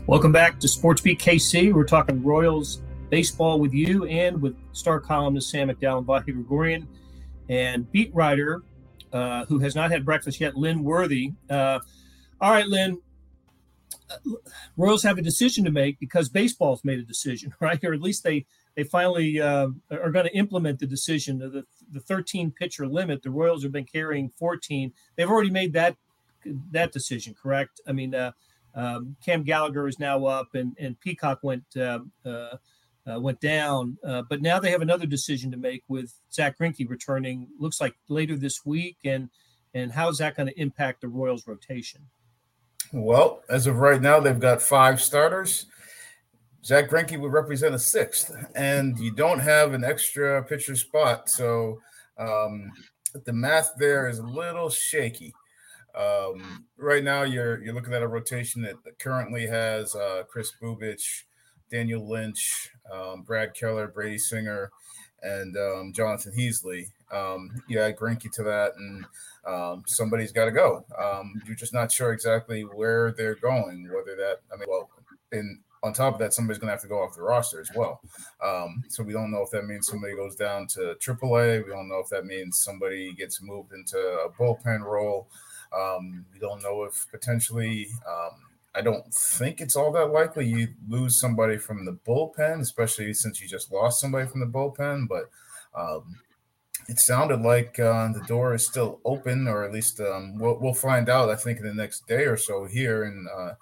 Welcome 0.08 0.32
back 0.32 0.58
to 0.62 0.70
Sports 0.70 1.02
Beat 1.02 1.20
KC. 1.20 1.74
We're 1.74 1.84
talking 1.84 2.24
Royals 2.24 2.82
baseball 3.10 3.60
with 3.60 3.74
you 3.74 4.06
and 4.06 4.42
with 4.42 4.56
star 4.72 5.02
columnist 5.02 5.50
Sam 5.50 5.68
McDowell 5.68 5.98
and 5.98 6.08
Vahe 6.08 6.34
Gregorian 6.34 6.88
and 7.50 7.92
beat 7.92 8.16
writer 8.16 8.64
uh, 9.12 9.44
who 9.48 9.60
has 9.60 9.76
not 9.76 9.92
had 9.92 10.06
breakfast 10.06 10.40
yet, 10.40 10.56
Lynn 10.56 10.82
Worthy. 10.82 11.34
Uh, 11.50 11.80
all 12.44 12.52
right, 12.52 12.68
Lynn. 12.68 13.00
Uh, 14.10 14.18
Royals 14.76 15.02
have 15.04 15.18
a 15.18 15.22
decision 15.22 15.64
to 15.64 15.72
make 15.72 15.98
because 15.98 16.28
baseball's 16.28 16.84
made 16.84 17.00
a 17.00 17.04
decision, 17.04 17.54
right? 17.62 17.82
Or 17.86 17.94
at 17.94 18.02
least 18.02 18.24
they 18.24 18.46
they 18.76 18.84
finally 18.84 19.40
uh, 19.40 19.70
are 19.90 20.12
going 20.12 20.26
to 20.26 20.36
implement 20.36 20.80
the 20.80 20.86
decision 20.86 21.42
of 21.42 21.54
the 21.54 21.64
the 21.90 22.02
13 22.02 22.52
pitcher 22.52 22.86
limit. 22.86 23.24
The 23.24 23.32
Royals 23.32 23.64
have 23.64 23.72
been 23.72 23.86
carrying 23.86 24.30
14. 24.38 24.92
They've 25.16 25.30
already 25.30 25.52
made 25.52 25.72
that 25.74 25.96
that 26.72 26.92
decision, 26.92 27.34
correct? 27.42 27.80
I 27.88 27.94
mean, 27.94 28.14
uh, 28.14 28.34
um, 28.76 29.16
Cam 29.24 29.44
Gallagher 29.44 29.88
is 29.88 29.98
now 29.98 30.26
up, 30.26 30.54
and 30.54 30.76
and 30.78 31.00
Peacock 31.00 31.40
went 31.44 31.64
uh, 31.78 32.00
uh, 32.26 32.58
uh 33.10 33.22
went 33.22 33.40
down, 33.40 33.98
but 34.04 34.42
now 34.42 34.60
they 34.60 34.72
have 34.72 34.82
another 34.82 35.06
decision 35.06 35.50
to 35.52 35.58
make 35.58 35.84
with 35.88 36.14
Zack 36.30 36.58
Greinke 36.58 36.90
returning. 36.90 37.48
Looks 37.58 37.80
like 37.80 37.96
later 38.10 38.36
this 38.36 38.66
week, 38.66 38.98
and 39.06 39.30
and 39.74 39.94
how 39.94 40.10
is 40.10 40.18
that 40.18 40.36
going 40.36 40.50
to 40.50 40.60
impact 40.60 41.00
the 41.00 41.08
Royals' 41.08 41.48
rotation? 41.48 42.10
Well, 42.94 43.42
as 43.50 43.66
of 43.66 43.80
right 43.80 44.00
now, 44.00 44.20
they've 44.20 44.40
got 44.40 44.62
five 44.62 45.02
starters. 45.02 45.66
Zack 46.64 46.90
Greinke 46.90 47.20
would 47.20 47.34
represent 47.34 47.74
a 47.74 47.80
sixth, 47.80 48.32
and 48.56 48.98
you 49.00 49.12
don't 49.12 49.40
have 49.40 49.74
an 49.74 49.84
extra 49.84 50.44
pitcher 50.44 50.76
spot, 50.76 51.28
so 51.28 51.82
um, 52.20 52.72
the 53.26 53.34
math 53.34 53.72
there 53.78 54.08
is 54.08 54.20
a 54.20 54.24
little 54.24 54.70
shaky. 54.70 55.34
Um, 55.96 56.66
right 56.78 57.04
now, 57.04 57.24
you're 57.24 57.64
you're 57.64 57.74
looking 57.74 57.94
at 57.96 58.04
a 58.04 58.08
rotation 58.08 58.62
that 58.62 58.76
currently 59.00 59.48
has 59.48 59.96
uh, 59.96 60.24
Kris 60.30 60.54
Bubic, 60.62 61.02
Daniel 61.72 62.08
Lynch, 62.08 62.70
um, 62.94 63.24
Brad 63.24 63.56
Keller, 63.56 63.88
Brady 63.88 64.20
Singer, 64.20 64.72
and 65.24 65.58
um, 65.58 65.94
Jonathan 65.94 66.34
Heasley. 66.38 66.86
Um, 67.14 67.52
I 67.70 67.78
add 67.78 68.24
you 68.24 68.30
to 68.34 68.44
that, 68.44 68.74
and 68.78 69.06
um, 69.46 69.84
somebody's 69.88 70.32
got 70.32 70.46
to 70.46 70.52
go. 70.52 70.86
Um, 70.98 71.42
you're 71.46 71.56
just 71.56 71.74
not 71.74 71.92
sure 71.92 72.12
exactly 72.12 72.62
where 72.62 73.12
they're 73.12 73.36
going. 73.36 73.84
Whether 73.94 74.16
that, 74.18 74.40
I 74.52 74.58
mean, 74.58 74.68
well, 74.68 74.90
and 75.32 75.60
on 75.84 75.94
top 75.94 76.14
of 76.14 76.20
that, 76.20 76.34
somebody's 76.34 76.60
going 76.60 76.70
to 76.70 76.74
have 76.74 76.82
to 76.82 76.88
go 76.88 77.04
off 77.04 77.16
the 77.16 77.22
roster 77.22 77.60
as 77.60 77.70
well. 77.76 78.00
Um, 78.44 78.84
so 78.88 79.04
we 79.04 79.12
don't 79.12 79.32
know 79.32 79.42
if 79.42 79.52
that 79.52 79.66
means 79.66 79.88
somebody 79.88 80.16
goes 80.16 80.36
down 80.36 80.66
to 80.68 80.96
AAA. 81.00 81.66
We 81.66 81.72
don't 81.72 81.90
know 81.90 82.00
if 82.00 82.10
that 82.10 82.26
means 82.26 82.64
somebody 82.64 83.14
gets 83.14 83.42
moved 83.42 83.74
into 83.74 83.98
a 83.98 84.30
bullpen 84.30 84.82
role. 84.82 85.28
Um, 85.78 86.26
we 86.34 86.40
don't 86.40 86.64
know 86.64 86.84
if 86.84 87.06
potentially, 87.12 87.90
um, 88.08 88.32
I 88.74 88.82
don't 88.82 89.14
think 89.14 89.60
it's 89.60 89.76
all 89.76 89.92
that 89.92 90.12
likely 90.12 90.48
you 90.48 90.70
lose 90.88 91.20
somebody 91.20 91.58
from 91.58 91.86
the 91.86 91.98
bullpen, 92.08 92.62
especially 92.62 93.14
since 93.14 93.42
you 93.42 93.48
just 93.48 93.72
lost 93.72 94.00
somebody 94.00 94.28
from 94.28 94.40
the 94.40 94.46
bullpen. 94.46 95.08
But 95.10 95.30
um, 95.76 96.16
it 96.88 97.00
sounded 97.00 97.42
like 97.42 97.80
uh, 97.80 98.12
the 98.12 98.24
door 98.28 98.54
is 98.54 98.66
still 98.66 99.00
open, 99.06 99.48
or 99.48 99.64
at 99.64 99.72
least 99.72 100.00
um, 100.00 100.38
we'll, 100.38 100.58
we'll, 100.60 100.74
find 100.74 101.10
out. 101.10 101.30
I 101.30 101.36
think 101.36 101.60
in 101.60 101.66
the 101.66 101.74
next 101.74 102.08
day 102.08 102.26
or 102.26 102.38
so 102.38 102.66
here 102.66 103.06
in 103.06 103.28
uh, 103.36 103.54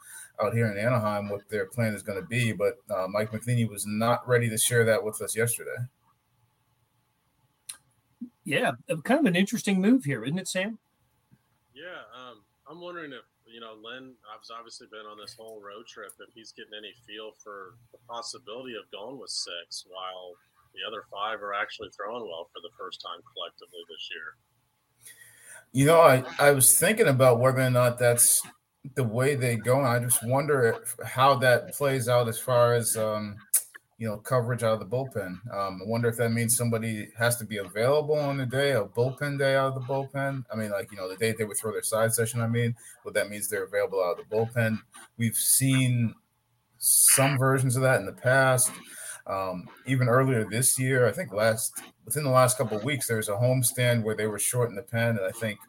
out 0.44 0.54
here 0.54 0.72
in 0.72 0.78
Anaheim 0.78 1.30
what 1.30 1.48
their 1.50 1.68
plan 1.68 1.94
is 1.94 2.04
going 2.04 2.20
to 2.20 2.28
be. 2.28 2.52
But 2.52 2.78
uh, 2.90 3.08
Mike 3.08 3.32
Matheny 3.34 3.66
was 3.66 3.86
not 3.86 4.28
ready 4.28 4.50
to 4.50 4.58
share 4.58 4.86
that 4.86 5.04
with 5.04 5.22
us 5.22 5.36
yesterday. 5.36 5.78
Yeah, 8.44 8.72
kind 9.04 9.20
of 9.20 9.26
an 9.26 9.36
interesting 9.36 9.80
move 9.80 10.04
here, 10.04 10.24
isn't 10.24 10.40
it, 10.40 10.48
Sam? 10.48 10.80
Yeah, 11.76 12.02
um, 12.18 12.42
I'm 12.68 12.82
wondering 12.82 13.12
if 13.12 13.24
you 13.46 13.60
know 13.60 13.76
Len. 13.84 14.16
I've 14.34 14.42
obviously 14.58 14.88
been 14.92 15.06
on 15.06 15.18
this 15.18 15.36
whole 15.38 15.62
road 15.62 15.86
trip. 15.88 16.12
If 16.20 16.34
he's 16.34 16.52
getting 16.52 16.74
any 16.78 16.94
feel 17.06 17.32
for 17.44 17.76
the 17.92 18.00
possibility 18.10 18.74
of 18.76 18.90
going 18.92 19.20
with 19.20 19.30
six, 19.30 19.86
while 19.88 20.34
the 20.74 20.88
other 20.88 21.04
five 21.12 21.42
are 21.42 21.54
actually 21.54 21.90
throwing 21.96 22.24
well 22.24 22.50
for 22.54 22.62
the 22.62 22.74
first 22.78 23.02
time 23.02 23.22
collectively 23.34 23.80
this 23.90 24.10
year. 24.12 24.36
You 25.74 25.86
know, 25.86 26.02
I, 26.02 26.24
I 26.40 26.52
was 26.52 26.78
thinking 26.78 27.08
about 27.08 27.40
whether 27.40 27.62
or 27.62 27.70
not 27.70 27.98
that's 27.98 28.42
the 28.96 29.04
way 29.04 29.36
they 29.36 29.56
go. 29.56 29.78
And 29.78 29.88
I 29.88 30.00
just 30.00 30.26
wonder 30.26 30.64
if, 30.64 30.96
how 31.08 31.36
that 31.36 31.74
plays 31.74 32.10
out 32.10 32.28
as 32.28 32.40
far 32.40 32.74
as 32.74 32.98
um, 32.98 33.38
you 34.02 34.08
know, 34.08 34.18
coverage 34.18 34.64
out 34.64 34.74
of 34.74 34.80
the 34.80 34.86
bullpen. 34.86 35.38
Um, 35.54 35.80
I 35.80 35.86
wonder 35.88 36.10
if 36.10 36.18
that 36.18 36.32
means 36.32 36.58
somebody 36.58 37.10
has 37.20 37.36
to 37.38 37.46
be 37.46 37.58
available 37.58 38.18
on 38.18 38.38
the 38.38 38.48
day, 38.48 38.72
a 38.72 38.84
bullpen 38.84 39.38
day 39.38 39.56
out 39.56 39.68
of 39.68 39.76
the 39.76 39.82
bullpen. 39.82 40.44
I 40.52 40.56
mean, 40.56 40.72
like, 40.72 40.92
you 40.92 40.98
know, 40.98 41.08
the 41.08 41.18
day 41.18 41.36
they 41.38 41.44
would 41.44 41.58
throw 41.58 41.72
their 41.72 41.84
side 41.84 42.12
session, 42.12 42.42
I 42.42 42.48
mean, 42.48 42.76
but 43.06 43.14
that 43.14 43.30
means 43.30 43.48
they're 43.48 43.66
available 43.66 44.04
out 44.04 44.20
of 44.20 44.28
the 44.28 44.36
bullpen. 44.36 44.80
We've 45.18 45.36
seen 45.36 46.16
some 46.80 47.38
versions 47.38 47.76
of 47.76 47.84
that 47.84 48.00
in 48.00 48.08
the 48.08 48.12
past. 48.12 48.72
Um, 49.28 49.68
even 49.86 50.08
earlier 50.08 50.44
this 50.44 50.80
year, 50.80 51.08
I 51.08 51.12
think 51.12 51.34
last 51.34 51.82
within 52.06 52.24
the 52.24 52.30
last 52.30 52.58
couple 52.58 52.78
of 52.78 52.84
weeks, 52.84 53.08
there 53.08 53.18
was 53.18 53.30
a 53.30 53.34
homestand 53.34 54.04
where 54.04 54.16
they 54.16 54.28
were 54.28 54.40
short 54.40 54.70
in 54.70 54.76
the 54.76 54.82
pen, 54.82 55.18
and 55.18 55.26
I 55.26 55.32
think 55.32 55.60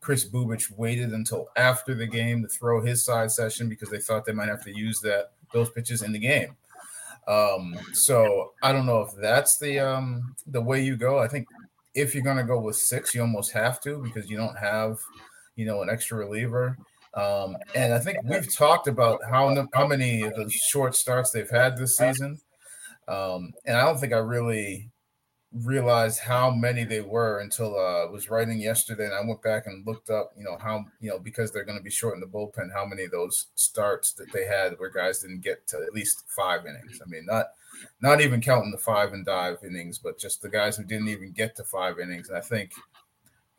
Kris 0.00 0.28
Bubic 0.28 0.70
waited 0.76 1.12
until 1.12 1.48
after 1.56 1.94
the 1.94 2.06
game 2.06 2.42
to 2.42 2.48
throw 2.48 2.80
his 2.80 3.04
side 3.04 3.30
session 3.30 3.68
because 3.68 3.90
they 3.90 3.98
thought 3.98 4.24
they 4.24 4.32
might 4.32 4.48
have 4.48 4.64
to 4.64 4.74
use 4.74 5.00
that 5.00 5.32
those 5.52 5.70
pitches 5.70 6.02
in 6.02 6.12
the 6.12 6.18
game. 6.18 6.56
Um, 7.28 7.78
so 7.92 8.52
I 8.62 8.72
don't 8.72 8.86
know 8.86 9.02
if 9.02 9.14
that's 9.20 9.58
the 9.58 9.78
um, 9.78 10.34
the 10.46 10.60
way 10.60 10.82
you 10.82 10.96
go. 10.96 11.18
I 11.18 11.28
think 11.28 11.46
if 11.94 12.14
you're 12.14 12.24
going 12.24 12.36
to 12.38 12.44
go 12.44 12.60
with 12.60 12.76
six, 12.76 13.14
you 13.14 13.20
almost 13.20 13.52
have 13.52 13.80
to 13.82 14.02
because 14.02 14.30
you 14.30 14.36
don't 14.36 14.56
have, 14.58 14.98
you 15.56 15.66
know, 15.66 15.82
an 15.82 15.90
extra 15.90 16.18
reliever. 16.18 16.76
Um, 17.14 17.56
and 17.74 17.92
I 17.92 17.98
think 17.98 18.18
we've 18.24 18.54
talked 18.54 18.88
about 18.88 19.20
how 19.28 19.66
how 19.74 19.86
many 19.86 20.22
of 20.22 20.34
the 20.34 20.48
short 20.50 20.94
starts 20.94 21.30
they've 21.30 21.50
had 21.50 21.76
this 21.76 21.96
season. 21.96 22.40
Um, 23.10 23.52
and 23.66 23.76
I 23.76 23.84
don't 23.84 23.98
think 23.98 24.12
I 24.12 24.18
really 24.18 24.90
realized 25.52 26.20
how 26.20 26.50
many 26.50 26.84
they 26.84 27.00
were 27.00 27.40
until 27.40 27.76
uh, 27.76 28.04
I 28.06 28.10
was 28.10 28.30
writing 28.30 28.60
yesterday, 28.60 29.06
and 29.06 29.14
I 29.14 29.20
went 29.20 29.42
back 29.42 29.66
and 29.66 29.84
looked 29.84 30.08
up, 30.08 30.32
you 30.36 30.44
know, 30.44 30.56
how 30.56 30.84
you 31.00 31.10
know 31.10 31.18
because 31.18 31.50
they're 31.50 31.64
going 31.64 31.78
to 31.78 31.84
be 31.84 31.90
short 31.90 32.14
in 32.14 32.20
the 32.20 32.26
bullpen, 32.26 32.72
how 32.72 32.86
many 32.86 33.04
of 33.04 33.10
those 33.10 33.46
starts 33.56 34.12
that 34.14 34.32
they 34.32 34.46
had 34.46 34.78
where 34.78 34.90
guys 34.90 35.18
didn't 35.18 35.40
get 35.40 35.66
to 35.68 35.78
at 35.78 35.92
least 35.92 36.24
five 36.28 36.66
innings. 36.66 37.00
I 37.04 37.08
mean, 37.08 37.26
not 37.26 37.46
not 38.00 38.20
even 38.20 38.40
counting 38.40 38.70
the 38.70 38.78
five 38.78 39.12
and 39.12 39.26
dive 39.26 39.58
innings, 39.64 39.98
but 39.98 40.18
just 40.18 40.40
the 40.40 40.48
guys 40.48 40.76
who 40.76 40.84
didn't 40.84 41.08
even 41.08 41.32
get 41.32 41.56
to 41.56 41.64
five 41.64 41.98
innings. 41.98 42.28
And 42.28 42.38
I 42.38 42.42
think 42.42 42.72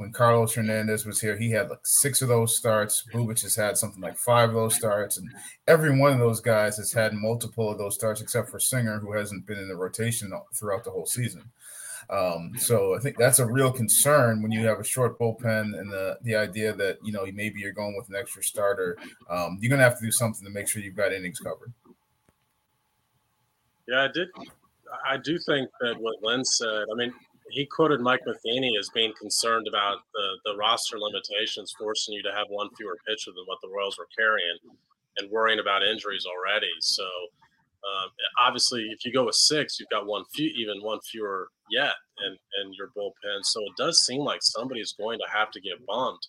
when 0.01 0.11
Carlos 0.11 0.55
Hernandez 0.55 1.05
was 1.05 1.21
here, 1.21 1.37
he 1.37 1.51
had 1.51 1.69
like 1.69 1.85
six 1.85 2.23
of 2.23 2.27
those 2.27 2.57
starts. 2.57 3.03
Bubic 3.13 3.43
has 3.43 3.55
had 3.55 3.77
something 3.77 4.01
like 4.01 4.17
five 4.17 4.49
of 4.49 4.55
those 4.55 4.73
starts, 4.73 5.19
and 5.19 5.29
every 5.67 5.95
one 5.95 6.11
of 6.11 6.17
those 6.17 6.41
guys 6.41 6.77
has 6.77 6.91
had 6.91 7.13
multiple 7.13 7.69
of 7.69 7.77
those 7.77 7.93
starts, 7.93 8.19
except 8.19 8.49
for 8.49 8.59
Singer, 8.59 8.97
who 8.97 9.13
hasn't 9.13 9.45
been 9.45 9.59
in 9.59 9.67
the 9.67 9.75
rotation 9.75 10.33
throughout 10.55 10.83
the 10.83 10.89
whole 10.89 11.05
season. 11.05 11.43
Um, 12.09 12.53
so 12.57 12.95
I 12.95 12.99
think 12.99 13.15
that's 13.15 13.37
a 13.37 13.45
real 13.45 13.71
concern 13.71 14.41
when 14.41 14.51
you 14.51 14.65
have 14.65 14.79
a 14.79 14.83
short 14.83 15.19
bullpen 15.19 15.79
and 15.79 15.91
the 15.91 16.17
the 16.23 16.35
idea 16.35 16.73
that 16.73 16.97
you 17.03 17.11
know 17.11 17.27
maybe 17.31 17.59
you're 17.59 17.71
going 17.71 17.95
with 17.95 18.09
an 18.09 18.15
extra 18.15 18.43
starter. 18.43 18.97
Um, 19.29 19.59
you're 19.61 19.69
gonna 19.69 19.83
have 19.83 19.99
to 19.99 20.05
do 20.05 20.11
something 20.11 20.43
to 20.43 20.51
make 20.51 20.67
sure 20.67 20.81
you've 20.81 20.95
got 20.95 21.13
innings 21.13 21.39
covered. 21.39 21.71
Yeah, 23.87 24.01
I 24.01 24.07
did. 24.11 24.29
I 25.07 25.17
do 25.17 25.37
think 25.37 25.69
that 25.79 26.01
what 26.01 26.23
Len 26.23 26.43
said. 26.43 26.85
I 26.91 26.95
mean, 26.95 27.13
he 27.51 27.65
quoted 27.65 28.01
Mike 28.01 28.21
Matheny 28.25 28.75
as 28.79 28.89
being 28.89 29.13
concerned 29.19 29.67
about 29.67 29.99
the, 30.13 30.37
the 30.45 30.57
roster 30.57 30.99
limitations 30.99 31.73
forcing 31.77 32.13
you 32.13 32.23
to 32.23 32.31
have 32.31 32.47
one 32.49 32.69
fewer 32.77 32.97
pitcher 33.07 33.31
than 33.31 33.45
what 33.45 33.59
the 33.61 33.69
Royals 33.69 33.97
were 33.97 34.07
carrying 34.17 34.57
and 35.17 35.29
worrying 35.31 35.59
about 35.59 35.83
injuries 35.83 36.25
already. 36.25 36.71
So 36.79 37.03
um, 37.03 38.09
obviously, 38.39 38.83
if 38.91 39.05
you 39.05 39.11
go 39.11 39.25
with 39.25 39.35
six, 39.35 39.79
you've 39.79 39.89
got 39.89 40.05
one 40.05 40.23
few, 40.33 40.49
even 40.55 40.81
one 40.81 40.99
fewer 41.01 41.49
yet 41.69 41.93
in, 42.25 42.37
in 42.61 42.73
your 42.73 42.89
bullpen. 42.95 43.43
So 43.43 43.61
it 43.61 43.75
does 43.77 44.05
seem 44.05 44.21
like 44.21 44.41
somebody's 44.41 44.93
going 44.93 45.19
to 45.19 45.31
have 45.31 45.51
to 45.51 45.61
get 45.61 45.85
bumped. 45.85 46.27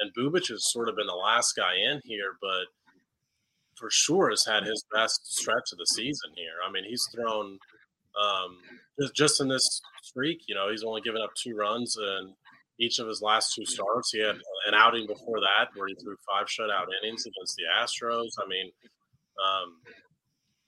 And 0.00 0.12
Bubic 0.14 0.48
has 0.48 0.70
sort 0.72 0.88
of 0.88 0.96
been 0.96 1.06
the 1.06 1.12
last 1.12 1.56
guy 1.56 1.74
in 1.74 2.00
here, 2.04 2.36
but 2.40 2.66
for 3.76 3.90
sure 3.90 4.30
has 4.30 4.44
had 4.44 4.64
his 4.64 4.84
best 4.92 5.20
stretch 5.38 5.72
of 5.72 5.78
the 5.78 5.86
season 5.86 6.30
here. 6.34 6.58
I 6.66 6.70
mean, 6.70 6.84
he's 6.84 7.06
thrown 7.14 7.58
um, 8.20 8.58
just 9.14 9.40
in 9.40 9.48
this 9.48 9.80
streak. 10.02 10.42
You 10.46 10.54
know, 10.54 10.70
he's 10.70 10.84
only 10.84 11.00
given 11.00 11.22
up 11.22 11.30
two 11.34 11.56
runs 11.56 11.96
and 11.96 12.32
each 12.80 12.98
of 12.98 13.08
his 13.08 13.22
last 13.22 13.54
two 13.54 13.66
starts. 13.66 14.12
He 14.12 14.20
had 14.20 14.36
an 14.66 14.74
outing 14.74 15.06
before 15.06 15.40
that 15.40 15.68
where 15.74 15.88
he 15.88 15.94
threw 15.94 16.16
five 16.30 16.46
shutout 16.46 16.86
innings 17.02 17.26
against 17.26 17.56
the 17.56 17.64
Astros. 17.80 18.30
I 18.42 18.48
mean, 18.48 18.70
um, 19.44 19.76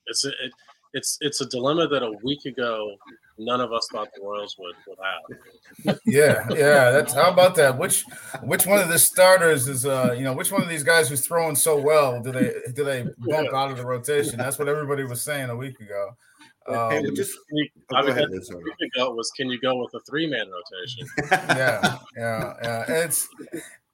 it's 0.07 0.25
a, 0.25 0.29
it, 0.29 0.53
it's 0.93 1.19
it's 1.21 1.40
a 1.40 1.47
dilemma 1.47 1.87
that 1.88 2.03
a 2.03 2.12
week 2.23 2.45
ago 2.47 2.97
none 3.38 3.61
of 3.61 3.73
us 3.73 3.87
thought 3.93 4.09
the 4.14 4.23
Royals 4.23 4.57
would 4.59 4.75
would 4.88 4.99
have. 5.05 5.99
yeah, 6.05 6.47
yeah. 6.51 6.90
That's 6.90 7.14
how 7.14 7.31
about 7.31 7.55
that? 7.57 7.79
Which 7.79 8.05
which 8.43 8.66
one 8.66 8.81
of 8.81 8.88
the 8.88 8.99
starters 8.99 9.69
is 9.69 9.87
uh 9.87 10.14
you 10.16 10.25
know 10.25 10.33
which 10.33 10.51
one 10.51 10.62
of 10.62 10.69
these 10.69 10.83
guys 10.83 11.09
who's 11.09 11.25
throwing 11.25 11.55
so 11.55 11.81
well 11.81 12.21
do 12.21 12.33
they 12.33 12.55
do 12.75 12.85
they 12.85 13.03
bump 13.03 13.49
yeah. 13.53 13.59
out 13.59 13.71
of 13.71 13.77
the 13.77 13.87
rotation? 13.87 14.38
That's 14.38 14.59
what 14.59 14.69
everybody 14.69 15.05
was 15.05 15.23
saying 15.23 15.51
a 15.51 15.57
week 15.57 15.79
ago. 15.81 16.16
Um, 16.68 16.90
hey, 16.90 17.11
just 17.12 17.38
oh, 17.38 17.96
I 17.96 18.03
mean, 18.03 18.11
ahead, 18.11 18.29
ago 18.29 19.11
was 19.14 19.31
can 19.37 19.49
you 19.49 19.59
go 19.61 19.77
with 19.81 19.94
a 19.94 20.01
three 20.01 20.29
man 20.29 20.46
rotation? 20.51 21.09
yeah, 21.31 21.99
yeah, 22.16 22.55
yeah. 22.62 22.85
And 22.87 22.96
it's 22.96 23.29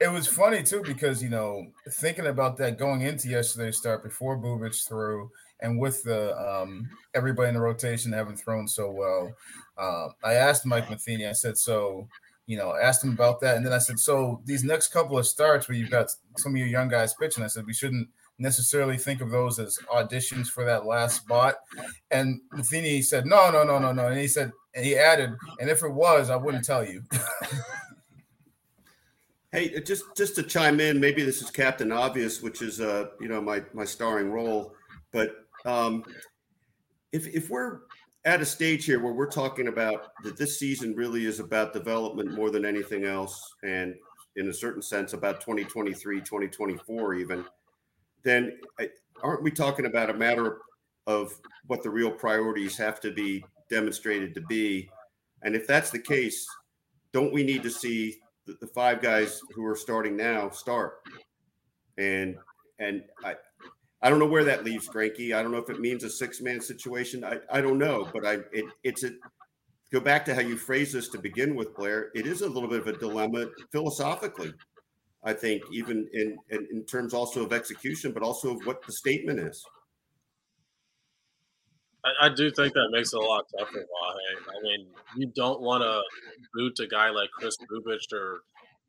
it 0.01 0.09
was 0.09 0.27
funny 0.27 0.63
too 0.63 0.83
because 0.85 1.23
you 1.23 1.29
know 1.29 1.67
thinking 1.91 2.27
about 2.27 2.57
that 2.59 2.79
going 2.79 3.03
into 3.03 3.29
yesterday's 3.29 3.79
start 3.79 4.03
before 4.03 4.37
Bubic 4.37 4.87
threw 4.87 5.31
and 5.61 5.79
with 5.79 6.03
the 6.03 6.37
um, 6.39 6.89
everybody 7.15 7.49
in 7.49 7.55
the 7.55 7.61
rotation 7.61 8.13
having 8.13 8.37
thrown 8.37 8.69
so 8.69 8.91
well, 8.91 9.35
uh, 9.79 10.09
I 10.25 10.35
asked 10.35 10.67
Mike 10.67 10.91
Matheny. 10.91 11.27
I 11.27 11.33
said, 11.33 11.57
"So, 11.57 12.09
you 12.47 12.57
know, 12.57 12.75
asked 12.77 13.05
him 13.05 13.13
about 13.13 13.41
that, 13.41 13.57
and 13.57 13.65
then 13.65 13.73
I 13.73 13.79
said, 13.79 13.99
so 13.99 14.41
these 14.45 14.65
next 14.65 14.89
couple 14.89 15.19
of 15.19 15.27
starts 15.27 15.69
where 15.69 15.77
you've 15.77 15.91
got 15.91 16.11
some 16.37 16.53
of 16.53 16.59
your 16.59 16.69
young 16.69 16.89
guys 16.89 17.15
pitching, 17.15 17.45
I 17.45 17.49
said 17.49 17.67
we 17.67 17.75
shouldn't." 17.75 18.09
Necessarily 18.39 18.99
think 18.99 19.21
of 19.21 19.31
those 19.31 19.59
as 19.59 19.79
auditions 19.93 20.49
for 20.49 20.65
that 20.65 20.87
last 20.87 21.17
spot. 21.17 21.57
And 22.11 22.41
Matheny 22.53 23.03
said, 23.03 23.27
no, 23.27 23.51
no, 23.51 23.65
no, 23.65 23.79
no, 23.79 23.93
no. 23.93 24.09
And 24.09 24.19
he 24.19 24.29
said, 24.29 24.53
and 24.75 24.85
he 24.85 24.97
added, 24.97 25.31
and 25.59 25.71
if 25.71 25.83
it 25.83 25.93
was, 25.93 26.29
I 26.31 26.37
wouldn't 26.37 26.65
tell 26.65 26.85
you. 26.85 27.03
Hey, 29.57 29.75
uh, 29.75 29.81
just 29.81 30.05
just 30.15 30.35
to 30.35 30.43
chime 30.43 30.81
in, 30.81 31.01
maybe 31.01 31.23
this 31.23 31.41
is 31.41 31.51
Captain 31.51 31.91
Obvious, 31.91 32.43
which 32.43 32.61
is 32.61 32.79
uh, 32.79 33.07
you 33.19 33.27
know 33.27 33.41
my 33.41 33.63
my 33.73 33.87
starring 33.87 34.31
role, 34.31 34.75
but 35.13 35.47
um, 35.65 36.05
if 37.13 37.27
if 37.29 37.49
we're 37.49 37.81
at 38.27 38.43
a 38.43 38.45
stage 38.45 38.85
here 38.85 39.01
where 39.01 39.15
we're 39.15 39.31
talking 39.31 39.69
about 39.69 40.09
that 40.25 40.37
this 40.37 40.59
season 40.59 40.95
really 40.95 41.25
is 41.25 41.41
about 41.41 41.73
development 41.73 42.35
more 42.35 42.51
than 42.51 42.67
anything 42.67 43.05
else, 43.05 43.55
and 43.63 43.95
in 44.37 44.49
a 44.49 44.53
certain 44.53 44.83
sense 44.83 45.15
about 45.15 45.41
2023, 45.41 46.19
2024 46.19 47.15
even, 47.15 47.43
then 48.27 48.59
aren't 49.23 49.43
we 49.43 49.51
talking 49.53 49.87
about 49.87 50.11
a 50.11 50.15
matter 50.15 50.59
of 51.07 51.33
what 51.69 51.83
the 51.83 51.89
real 51.89 52.11
priorities 52.11 52.77
have 52.77 53.01
to 53.01 53.13
be 53.13 53.45
demonstrated 53.71 54.35
to 54.35 54.41
be? 54.43 54.91
And 55.43 55.55
if 55.55 55.67
that's 55.67 55.91
the 55.91 56.01
case, 56.01 56.45
don't 57.13 57.33
we 57.33 57.45
need 57.45 57.63
to 57.63 57.71
see 57.71 58.17
the, 58.45 58.57
the 58.61 58.67
five 58.67 59.01
guys 59.01 59.41
who 59.55 59.65
are 59.65 59.77
starting 59.77 60.17
now 60.17 60.51
start? 60.51 60.99
And 61.99 62.37
and 62.79 63.05
I, 63.25 63.37
I 64.03 64.11
don't 64.11 64.19
know 64.19 64.27
where 64.27 64.45
that 64.45 64.65
leaves 64.65 64.89
Greinke. 64.89 65.35
I 65.35 65.43
don't 65.43 65.53
know 65.53 65.59
if 65.59 65.71
it 65.71 65.81
means 65.81 66.03
a 66.03 66.11
six 66.11 66.41
man 66.41 66.61
situation. 66.61 67.25
I, 67.25 67.39
I 67.51 67.61
don't 67.61 67.79
know, 67.79 68.09
but 68.13 68.27
I 68.27 68.39
it, 68.53 68.65
it's 68.83 69.05
a 69.05 69.13
go 69.93 70.01
back 70.01 70.25
to 70.25 70.35
how 70.35 70.41
you 70.41 70.57
phrase 70.57 70.93
this 70.93 71.09
to 71.11 71.19
begin 71.19 71.55
with, 71.55 71.77
Blair. 71.77 72.11
It 72.17 72.27
is 72.27 72.43
a 72.43 72.49
little 72.49 72.69
bit 72.69 72.81
of 72.81 72.89
a 72.89 72.99
dilemma 72.99 73.47
philosophically. 73.71 74.53
I 75.27 75.33
think 75.33 75.65
even 75.73 76.09
in, 76.13 76.39
in, 76.51 76.69
in 76.71 76.85
terms 76.85 77.13
also 77.13 77.45
of 77.45 77.53
execution, 77.53 78.13
but 78.13 78.23
also 78.23 78.57
of 78.57 78.65
what 78.65 78.81
the 78.87 78.93
statement 78.93 79.41
is. 79.41 79.63
I, 82.05 82.27
I 82.27 82.29
do 82.29 82.49
think 82.53 82.73
that 82.75 82.89
makes 82.93 83.13
it 83.13 83.19
a 83.19 83.27
lot 83.27 83.45
tougher, 83.59 83.81
Vahe. 83.81 84.57
I 84.57 84.63
mean, 84.63 84.87
you 85.17 85.33
don't 85.35 85.61
want 85.61 85.83
to 85.83 86.01
boot 86.55 86.79
a 86.79 86.87
guy 86.87 87.11
like 87.11 87.29
Kris 87.37 87.57
Bubic 87.59 88.13
or 88.13 88.43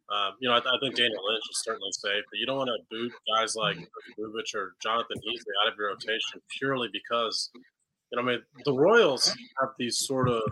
um, 0.10 0.36
you 0.40 0.48
know, 0.48 0.56
I, 0.56 0.60
I, 0.60 0.78
think 0.82 0.96
Daniel 0.96 1.20
Lynch 1.30 1.44
is 1.52 1.64
certainly 1.64 1.92
safe, 1.92 2.24
but 2.32 2.40
you 2.40 2.46
don't 2.46 2.56
want 2.58 2.70
to 2.70 2.80
boot 2.90 3.12
guys 3.36 3.56
like 3.56 3.76
Bubic 4.18 4.56
or 4.56 4.76
Jonathan 4.82 5.18
Heasley 5.18 5.52
out 5.62 5.72
of 5.72 5.78
your 5.78 5.90
rotation 5.90 6.40
purely 6.58 6.88
because, 6.94 7.50
you 7.54 8.16
know, 8.16 8.22
I 8.22 8.26
mean, 8.26 8.42
the 8.64 8.72
Royals 8.72 9.28
have 9.60 9.72
these 9.78 9.98
sort 9.98 10.30
of 10.30 10.44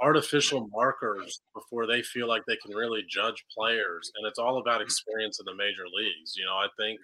artificial 0.00 0.68
markers 0.72 1.40
before 1.54 1.86
they 1.86 2.02
feel 2.02 2.28
like 2.28 2.42
they 2.46 2.56
can 2.56 2.74
really 2.74 3.04
judge 3.08 3.44
players, 3.56 4.10
and 4.16 4.26
it's 4.26 4.38
all 4.38 4.58
about 4.58 4.82
experience 4.82 5.40
in 5.40 5.46
the 5.46 5.54
major 5.54 5.84
leagues. 5.92 6.34
You 6.36 6.44
know, 6.46 6.54
I 6.54 6.68
think 6.78 7.00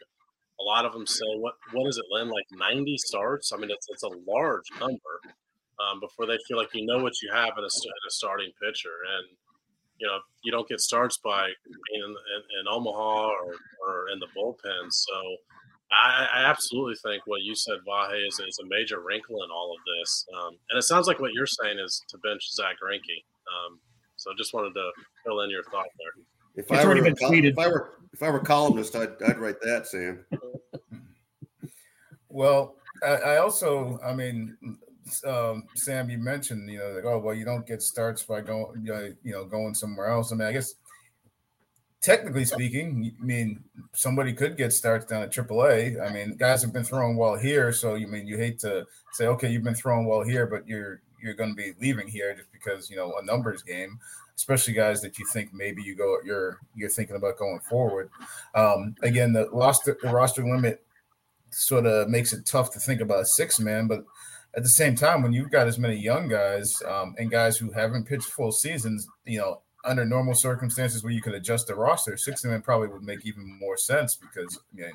a 0.60 0.62
lot 0.62 0.84
of 0.84 0.92
them 0.92 1.06
say, 1.06 1.26
"What 1.36 1.54
what 1.72 1.88
is 1.88 1.98
it, 1.98 2.04
Lynn? 2.10 2.28
Like 2.28 2.46
90 2.52 2.96
starts? 2.98 3.52
I 3.52 3.56
mean, 3.56 3.70
it's 3.70 3.86
it's 3.90 4.04
a 4.04 4.10
large 4.26 4.70
number." 4.80 5.20
Um, 5.80 5.98
before 5.98 6.26
they 6.26 6.38
feel 6.46 6.56
like 6.56 6.72
you 6.72 6.86
know 6.86 7.02
what 7.02 7.20
you 7.20 7.32
have 7.32 7.58
in 7.58 7.64
a, 7.64 7.72
in 7.84 8.06
a 8.06 8.10
starting 8.10 8.52
pitcher, 8.62 8.94
and 9.16 9.36
you 9.98 10.06
know 10.06 10.18
you 10.44 10.52
don't 10.52 10.68
get 10.68 10.80
starts 10.80 11.18
by 11.18 11.46
being 11.64 12.04
in, 12.04 12.10
in, 12.10 12.60
in 12.60 12.68
Omaha 12.68 13.28
or, 13.28 13.54
or 13.86 14.08
in 14.12 14.20
the 14.20 14.28
bullpen. 14.36 14.86
So 14.90 15.36
I, 15.94 16.28
I, 16.34 16.44
absolutely 16.44 16.94
think 17.02 17.22
what 17.26 17.42
you 17.42 17.54
said, 17.54 17.78
Vahe, 17.86 18.26
is, 18.26 18.40
is 18.40 18.58
a 18.62 18.66
major 18.66 19.00
wrinkle 19.00 19.42
in 19.44 19.50
all 19.50 19.74
of 19.74 19.80
this. 19.98 20.26
Um, 20.36 20.56
and 20.70 20.78
it 20.78 20.82
sounds 20.82 21.06
like 21.06 21.20
what 21.20 21.32
you're 21.32 21.46
saying 21.46 21.78
is 21.78 22.02
to 22.08 22.18
bench 22.18 22.50
Zack 22.52 22.76
Greinke. 22.82 23.22
Um, 23.46 23.78
so 24.16 24.30
I 24.30 24.34
just 24.36 24.54
wanted 24.54 24.74
to 24.74 24.90
fill 25.24 25.40
in 25.42 25.50
your 25.50 25.62
thought 25.64 25.86
there. 25.98 26.24
If 26.56 26.70
I, 26.70 26.84
were, 26.84 26.96
if 26.96 27.58
I 27.58 27.66
were 27.66 27.98
if 28.12 28.22
I 28.22 28.30
were 28.30 28.38
columnist, 28.38 28.94
I'd, 28.94 29.20
I'd 29.26 29.38
write 29.38 29.60
that, 29.62 29.88
Sam. 29.88 30.24
well, 32.28 32.76
I, 33.02 33.08
I 33.08 33.36
also, 33.38 33.98
I 34.04 34.14
mean, 34.14 34.56
um, 35.26 35.64
Sam, 35.74 36.08
you 36.08 36.18
mentioned, 36.18 36.70
you 36.70 36.78
know, 36.78 36.92
like, 36.92 37.04
oh, 37.04 37.18
well, 37.18 37.34
you 37.34 37.44
don't 37.44 37.66
get 37.66 37.82
starts 37.82 38.22
by 38.22 38.40
going, 38.40 38.86
you 38.86 39.14
know, 39.24 39.44
going 39.44 39.74
somewhere 39.74 40.08
else. 40.08 40.32
I 40.32 40.36
mean, 40.36 40.46
I 40.46 40.52
guess 40.52 40.74
technically 42.04 42.44
speaking, 42.44 43.16
I 43.18 43.24
mean, 43.24 43.64
somebody 43.92 44.34
could 44.34 44.58
get 44.58 44.74
starts 44.74 45.06
down 45.06 45.22
at 45.22 45.32
AAA. 45.32 46.06
I 46.06 46.12
mean, 46.12 46.36
guys 46.36 46.60
have 46.62 46.72
been 46.72 46.84
throwing 46.84 47.16
well 47.16 47.34
here, 47.34 47.72
so 47.72 47.94
you 47.94 48.06
mean 48.06 48.26
you 48.26 48.36
hate 48.36 48.58
to 48.60 48.86
say, 49.12 49.26
okay, 49.26 49.50
you've 49.50 49.64
been 49.64 49.74
throwing 49.74 50.06
well 50.06 50.22
here, 50.22 50.46
but 50.46 50.68
you're 50.68 51.00
you're 51.22 51.34
going 51.34 51.48
to 51.48 51.56
be 51.56 51.72
leaving 51.80 52.06
here 52.06 52.34
just 52.34 52.52
because 52.52 52.90
you 52.90 52.96
know 52.96 53.14
a 53.20 53.24
numbers 53.24 53.62
game, 53.62 53.98
especially 54.36 54.74
guys 54.74 55.00
that 55.00 55.18
you 55.18 55.24
think 55.32 55.54
maybe 55.54 55.82
you 55.82 55.96
go 55.96 56.18
you're 56.24 56.58
you're 56.74 56.90
thinking 56.90 57.16
about 57.16 57.38
going 57.38 57.60
forward. 57.60 58.10
Um, 58.54 58.94
again, 59.02 59.32
the 59.32 59.48
roster 59.50 59.96
the 60.02 60.10
roster 60.10 60.44
limit 60.44 60.84
sort 61.48 61.86
of 61.86 62.10
makes 62.10 62.34
it 62.34 62.44
tough 62.44 62.70
to 62.72 62.80
think 62.80 63.00
about 63.00 63.22
a 63.22 63.26
six 63.26 63.58
man, 63.58 63.86
but 63.86 64.04
at 64.56 64.62
the 64.62 64.68
same 64.68 64.94
time, 64.94 65.22
when 65.22 65.32
you've 65.32 65.50
got 65.50 65.66
as 65.66 65.78
many 65.78 65.96
young 65.96 66.28
guys 66.28 66.80
um, 66.86 67.14
and 67.18 67.30
guys 67.30 67.56
who 67.56 67.72
haven't 67.72 68.06
pitched 68.06 68.28
full 68.28 68.52
seasons, 68.52 69.08
you 69.24 69.38
know, 69.38 69.62
under 69.84 70.04
normal 70.04 70.34
circumstances 70.34 71.02
where 71.02 71.12
you 71.12 71.22
could 71.22 71.34
adjust 71.34 71.66
the 71.66 71.74
roster, 71.74 72.16
six 72.16 72.44
men 72.44 72.62
probably 72.62 72.88
would 72.88 73.02
make 73.02 73.26
even 73.26 73.58
more 73.58 73.76
sense 73.76 74.16
because, 74.16 74.58
I 74.72 74.80
mean, 74.80 74.92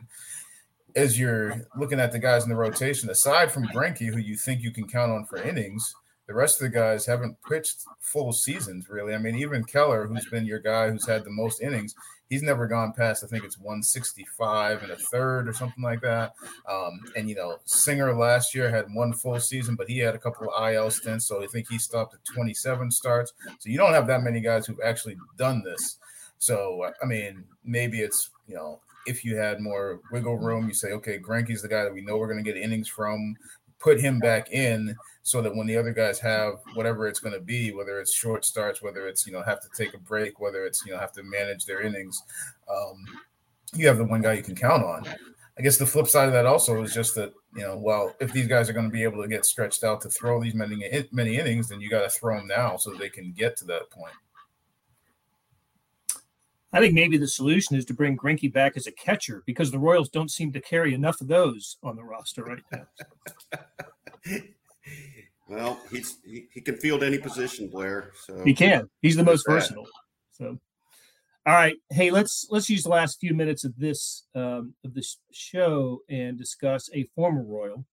as 0.95 1.19
you're 1.19 1.67
looking 1.77 1.99
at 1.99 2.11
the 2.11 2.19
guys 2.19 2.43
in 2.43 2.49
the 2.49 2.55
rotation, 2.55 3.09
aside 3.09 3.51
from 3.51 3.67
Greinke, 3.67 4.11
who 4.11 4.17
you 4.17 4.35
think 4.35 4.61
you 4.61 4.71
can 4.71 4.87
count 4.87 5.11
on 5.11 5.25
for 5.25 5.37
innings, 5.37 5.93
the 6.27 6.33
rest 6.33 6.61
of 6.61 6.71
the 6.71 6.77
guys 6.77 7.05
haven't 7.05 7.37
pitched 7.47 7.83
full 7.99 8.31
seasons, 8.31 8.89
really. 8.89 9.13
I 9.13 9.17
mean, 9.17 9.35
even 9.35 9.63
Keller, 9.63 10.07
who's 10.07 10.27
been 10.29 10.45
your 10.45 10.59
guy 10.59 10.89
who's 10.89 11.07
had 11.07 11.23
the 11.23 11.31
most 11.31 11.61
innings, 11.61 11.95
he's 12.29 12.43
never 12.43 12.67
gone 12.67 12.93
past, 12.93 13.23
I 13.23 13.27
think 13.27 13.43
it's 13.43 13.57
165 13.57 14.83
and 14.83 14.91
a 14.91 14.95
third 14.95 15.47
or 15.47 15.53
something 15.53 15.83
like 15.83 16.01
that. 16.01 16.33
Um, 16.69 17.01
and, 17.15 17.27
you 17.27 17.35
know, 17.35 17.57
Singer 17.65 18.15
last 18.15 18.53
year 18.53 18.69
had 18.69 18.85
one 18.93 19.13
full 19.13 19.39
season, 19.39 19.75
but 19.75 19.89
he 19.89 19.97
had 19.97 20.15
a 20.15 20.19
couple 20.19 20.49
of 20.49 20.71
IL 20.71 20.91
stints. 20.91 21.25
So 21.25 21.43
I 21.43 21.47
think 21.47 21.67
he 21.69 21.79
stopped 21.79 22.13
at 22.13 22.23
27 22.25 22.91
starts. 22.91 23.33
So 23.59 23.69
you 23.69 23.77
don't 23.77 23.93
have 23.93 24.07
that 24.07 24.21
many 24.21 24.41
guys 24.41 24.65
who've 24.65 24.79
actually 24.85 25.17
done 25.37 25.63
this. 25.63 25.97
So, 26.37 26.89
I 27.01 27.05
mean, 27.05 27.43
maybe 27.65 27.99
it's, 27.99 28.29
you 28.47 28.55
know, 28.55 28.79
if 29.07 29.25
you 29.25 29.35
had 29.35 29.59
more 29.59 29.99
wiggle 30.11 30.37
room, 30.37 30.67
you 30.67 30.73
say, 30.73 30.89
okay, 30.91 31.17
Greinke's 31.17 31.63
the 31.63 31.67
guy 31.67 31.83
that 31.83 31.93
we 31.93 32.01
know 32.01 32.17
we're 32.17 32.31
going 32.31 32.43
to 32.43 32.51
get 32.51 32.61
innings 32.61 32.87
from 32.87 33.35
put 33.79 33.99
him 33.99 34.19
back 34.19 34.51
in 34.51 34.95
so 35.23 35.41
that 35.41 35.55
when 35.55 35.67
the 35.67 35.77
other 35.77 35.93
guys 35.93 36.19
have 36.19 36.55
whatever 36.73 37.07
it's 37.07 37.19
going 37.19 37.33
to 37.33 37.39
be, 37.39 37.71
whether 37.71 37.99
it's 37.99 38.13
short 38.13 38.45
starts, 38.45 38.81
whether 38.81 39.07
it's 39.07 39.25
you 39.25 39.33
know 39.33 39.41
have 39.41 39.61
to 39.61 39.69
take 39.75 39.93
a 39.93 39.99
break, 39.99 40.39
whether 40.39 40.65
it's 40.65 40.85
you 40.85 40.91
know 40.91 40.99
have 40.99 41.11
to 41.13 41.23
manage 41.23 41.65
their 41.65 41.81
innings, 41.81 42.23
um, 42.69 43.05
you 43.73 43.87
have 43.87 43.97
the 43.97 44.05
one 44.05 44.21
guy 44.21 44.33
you 44.33 44.43
can 44.43 44.55
count 44.55 44.83
on. 44.83 45.05
I 45.57 45.61
guess 45.61 45.77
the 45.77 45.85
flip 45.85 46.07
side 46.07 46.27
of 46.27 46.33
that 46.33 46.45
also 46.45 46.81
is 46.83 46.93
just 46.93 47.15
that 47.15 47.33
you 47.55 47.61
know, 47.61 47.77
well, 47.77 48.15
if 48.19 48.31
these 48.31 48.47
guys 48.47 48.69
are 48.69 48.73
going 48.73 48.85
to 48.85 48.91
be 48.91 49.03
able 49.03 49.21
to 49.21 49.27
get 49.27 49.45
stretched 49.45 49.83
out 49.83 50.01
to 50.01 50.09
throw 50.09 50.41
these 50.41 50.55
many 50.55 51.07
many 51.11 51.37
innings, 51.37 51.69
then 51.69 51.81
you 51.81 51.89
got 51.89 52.03
to 52.03 52.09
throw 52.09 52.37
them 52.37 52.47
now 52.47 52.77
so 52.77 52.93
they 52.93 53.09
can 53.09 53.31
get 53.33 53.57
to 53.57 53.65
that 53.65 53.89
point. 53.89 54.13
I 56.71 56.79
think 56.79 56.93
maybe 56.93 57.17
the 57.17 57.27
solution 57.27 57.75
is 57.75 57.85
to 57.85 57.93
bring 57.93 58.17
Greinke 58.17 58.51
back 58.53 58.77
as 58.77 58.85
a 58.85 58.91
catcher 58.91 59.43
because 59.45 59.71
the 59.71 59.79
Royals 59.79 60.09
don't 60.09 60.29
seem 60.29 60.51
to 60.53 60.61
carry 60.61 60.93
enough 60.93 61.19
of 61.19 61.27
those 61.27 61.77
on 61.81 61.95
the 61.95 62.03
roster 62.03 62.43
right 62.43 62.63
now. 62.71 62.85
well, 65.49 65.79
he's 65.91 66.19
he, 66.23 66.47
he, 66.53 66.61
can 66.61 66.77
field 66.77 67.01
any 67.03 67.17
position, 67.17 67.69
Blair. 67.69 68.11
So 68.25 68.43
he 68.43 68.53
can. 68.53 68.87
He's 69.01 69.15
the 69.15 69.23
most 69.23 69.45
versatile. 69.47 69.87
So, 70.31 70.59
all 71.47 71.53
right, 71.53 71.75
hey, 71.89 72.11
let's 72.11 72.47
let's 72.51 72.69
use 72.69 72.83
the 72.83 72.89
last 72.89 73.19
few 73.19 73.33
minutes 73.33 73.63
of 73.63 73.75
this 73.75 74.27
um, 74.35 74.75
of 74.85 74.93
this 74.93 75.17
show 75.31 76.01
and 76.07 76.37
discuss 76.37 76.87
a 76.93 77.09
former 77.15 77.43
Royal. 77.43 77.83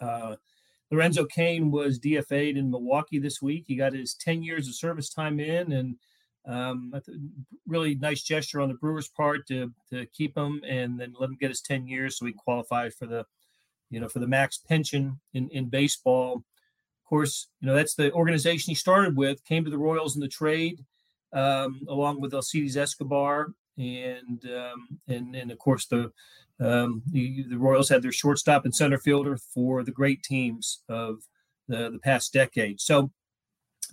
Uh, 0.00 0.36
Lorenzo 0.90 1.24
Cain 1.24 1.70
was 1.70 1.98
DFA'd 1.98 2.56
in 2.56 2.70
Milwaukee 2.70 3.18
this 3.18 3.40
week. 3.40 3.64
He 3.66 3.76
got 3.76 3.94
his 3.94 4.14
10 4.14 4.42
years 4.42 4.68
of 4.68 4.74
service 4.74 5.08
time 5.08 5.40
in 5.40 5.72
and 5.72 5.96
um, 6.46 6.92
really 7.66 7.94
nice 7.94 8.22
gesture 8.22 8.60
on 8.60 8.68
the 8.68 8.74
Brewers' 8.74 9.08
part 9.08 9.46
to 9.48 9.72
to 9.90 10.06
keep 10.06 10.36
him 10.36 10.60
and 10.66 10.98
then 10.98 11.14
let 11.18 11.30
him 11.30 11.36
get 11.40 11.50
his 11.50 11.60
ten 11.60 11.86
years 11.86 12.18
so 12.18 12.26
he 12.26 12.32
qualified 12.32 12.94
for 12.94 13.06
the, 13.06 13.24
you 13.90 14.00
know, 14.00 14.08
for 14.08 14.18
the 14.18 14.26
max 14.26 14.58
pension 14.58 15.20
in 15.34 15.48
in 15.50 15.68
baseball. 15.68 16.36
Of 16.36 17.08
course, 17.08 17.48
you 17.60 17.68
know 17.68 17.74
that's 17.74 17.94
the 17.94 18.12
organization 18.12 18.70
he 18.70 18.74
started 18.74 19.16
with. 19.16 19.44
Came 19.44 19.64
to 19.64 19.70
the 19.70 19.78
Royals 19.78 20.16
in 20.16 20.20
the 20.20 20.28
trade, 20.28 20.84
um, 21.32 21.80
along 21.88 22.20
with 22.20 22.34
Alcides 22.34 22.76
Escobar 22.76 23.54
and 23.78 24.44
um, 24.46 24.98
and 25.08 25.34
and 25.34 25.50
of 25.50 25.58
course 25.58 25.86
the, 25.86 26.12
um, 26.60 27.02
the 27.10 27.44
the 27.48 27.58
Royals 27.58 27.88
had 27.88 28.02
their 28.02 28.12
shortstop 28.12 28.64
and 28.64 28.74
center 28.74 28.98
fielder 28.98 29.36
for 29.36 29.82
the 29.82 29.90
great 29.90 30.22
teams 30.22 30.82
of 30.88 31.22
the 31.68 31.90
the 31.90 31.98
past 31.98 32.32
decade. 32.32 32.80
So, 32.80 33.10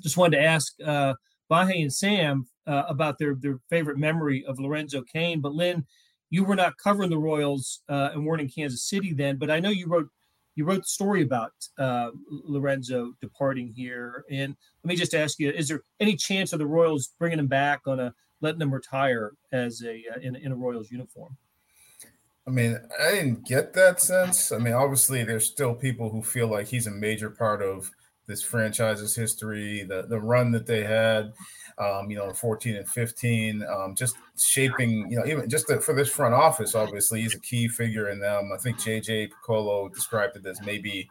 just 0.01 0.17
wanted 0.17 0.37
to 0.37 0.43
ask. 0.43 0.73
Uh, 0.83 1.13
Vahe 1.49 1.81
and 1.81 1.93
Sam 1.93 2.47
uh, 2.67 2.83
about 2.87 3.17
their 3.17 3.35
their 3.35 3.59
favorite 3.69 3.97
memory 3.97 4.45
of 4.45 4.59
Lorenzo 4.59 5.01
Cain. 5.01 5.41
But 5.41 5.53
Lynn, 5.53 5.85
you 6.29 6.43
were 6.43 6.55
not 6.55 6.77
covering 6.77 7.09
the 7.09 7.17
Royals 7.17 7.81
uh, 7.89 8.09
and 8.13 8.25
weren't 8.25 8.41
in 8.41 8.49
Kansas 8.49 8.83
City 8.83 9.13
then, 9.13 9.37
but 9.37 9.49
I 9.49 9.59
know 9.59 9.69
you 9.69 9.87
wrote 9.87 10.09
you 10.55 10.65
wrote 10.65 10.81
the 10.81 10.87
story 10.87 11.21
about 11.21 11.53
uh, 11.77 12.09
Lorenzo 12.29 13.13
departing 13.21 13.71
here. 13.75 14.25
And 14.29 14.55
let 14.83 14.89
me 14.89 14.95
just 14.95 15.13
ask 15.13 15.39
you: 15.39 15.51
Is 15.51 15.67
there 15.67 15.83
any 15.99 16.15
chance 16.15 16.53
of 16.53 16.59
the 16.59 16.67
Royals 16.67 17.09
bringing 17.17 17.39
him 17.39 17.47
back 17.47 17.81
on 17.87 17.99
a 17.99 18.13
letting 18.41 18.61
him 18.61 18.73
retire 18.73 19.33
as 19.51 19.81
a 19.83 20.03
uh, 20.13 20.19
in, 20.21 20.35
in 20.35 20.51
a 20.51 20.55
Royals 20.55 20.91
uniform? 20.91 21.37
I 22.47 22.51
mean, 22.51 22.79
I 22.99 23.11
didn't 23.11 23.45
get 23.45 23.73
that 23.73 24.01
sense. 24.01 24.51
I 24.51 24.57
mean, 24.57 24.73
obviously, 24.73 25.23
there's 25.23 25.45
still 25.45 25.75
people 25.75 26.09
who 26.09 26.21
feel 26.21 26.47
like 26.47 26.67
he's 26.67 26.87
a 26.87 26.91
major 26.91 27.29
part 27.29 27.61
of 27.61 27.91
this 28.29 28.43
franchise's 28.43 29.15
history, 29.15 29.83
the 29.83 30.03
the 30.03 30.19
run 30.19 30.51
that 30.51 30.65
they 30.65 30.83
had, 30.83 31.33
um, 31.79 32.09
you 32.09 32.17
know, 32.17 32.31
14 32.31 32.75
and 32.75 32.87
15, 32.87 33.63
um, 33.63 33.95
just 33.95 34.15
shaping, 34.37 35.09
you 35.11 35.17
know, 35.17 35.25
even 35.25 35.49
just 35.49 35.67
the, 35.67 35.81
for 35.81 35.93
this 35.93 36.09
front 36.09 36.33
office, 36.33 36.75
obviously, 36.75 37.21
he's 37.21 37.35
a 37.35 37.39
key 37.39 37.67
figure 37.67 38.09
in 38.09 38.19
them. 38.19 38.51
I 38.53 38.57
think 38.57 38.77
JJ 38.77 39.29
Piccolo 39.29 39.89
described 39.89 40.37
it 40.37 40.45
as 40.45 40.61
maybe 40.61 41.09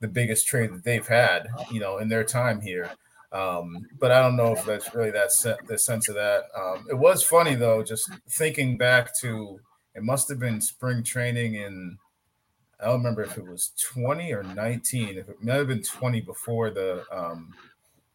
the 0.00 0.08
biggest 0.08 0.46
trade 0.46 0.72
that 0.72 0.82
they've 0.82 1.06
had, 1.06 1.48
you 1.70 1.78
know, 1.78 1.98
in 1.98 2.08
their 2.08 2.24
time 2.24 2.60
here. 2.60 2.90
Um, 3.32 3.86
but 3.98 4.10
I 4.10 4.22
don't 4.22 4.36
know 4.36 4.52
if 4.52 4.64
that's 4.64 4.94
really 4.94 5.10
that 5.10 5.30
the 5.68 5.78
sense 5.78 6.08
of 6.08 6.14
that. 6.14 6.44
Um, 6.56 6.86
it 6.88 6.94
was 6.94 7.22
funny 7.22 7.54
though, 7.54 7.82
just 7.82 8.10
thinking 8.30 8.78
back 8.78 9.16
to 9.20 9.60
it 9.94 10.02
must 10.02 10.28
have 10.28 10.38
been 10.38 10.60
spring 10.60 11.02
training 11.02 11.54
in 11.54 11.98
I 12.80 12.86
don't 12.86 12.98
remember 12.98 13.22
if 13.22 13.38
it 13.38 13.46
was 13.46 13.72
20 13.94 14.32
or 14.32 14.42
19. 14.42 15.18
If 15.18 15.28
it 15.28 15.42
might 15.42 15.54
have 15.54 15.68
been 15.68 15.82
20 15.82 16.20
before 16.20 16.70
the 16.70 17.04
um, 17.10 17.54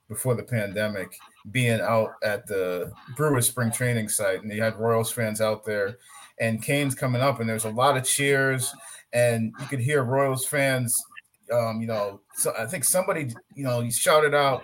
before 0.07 0.35
the 0.35 0.43
pandemic, 0.43 1.17
being 1.51 1.79
out 1.79 2.15
at 2.23 2.45
the 2.45 2.91
Brewers 3.15 3.47
spring 3.47 3.71
training 3.71 4.09
site, 4.09 4.43
and 4.43 4.51
you 4.51 4.61
had 4.61 4.77
Royals 4.77 5.11
fans 5.11 5.41
out 5.41 5.65
there, 5.65 5.97
and 6.39 6.61
Cain's 6.61 6.95
coming 6.95 7.21
up, 7.21 7.39
and 7.39 7.49
there's 7.49 7.65
a 7.65 7.69
lot 7.69 7.97
of 7.97 8.03
cheers, 8.03 8.73
and 9.13 9.53
you 9.59 9.65
could 9.67 9.79
hear 9.79 10.03
Royals 10.03 10.45
fans. 10.45 11.01
Um, 11.51 11.81
you 11.81 11.87
know, 11.87 12.21
so 12.35 12.53
I 12.57 12.65
think 12.65 12.83
somebody, 12.83 13.33
you 13.55 13.63
know, 13.63 13.81
he 13.81 13.91
shouted 13.91 14.33
out, 14.33 14.63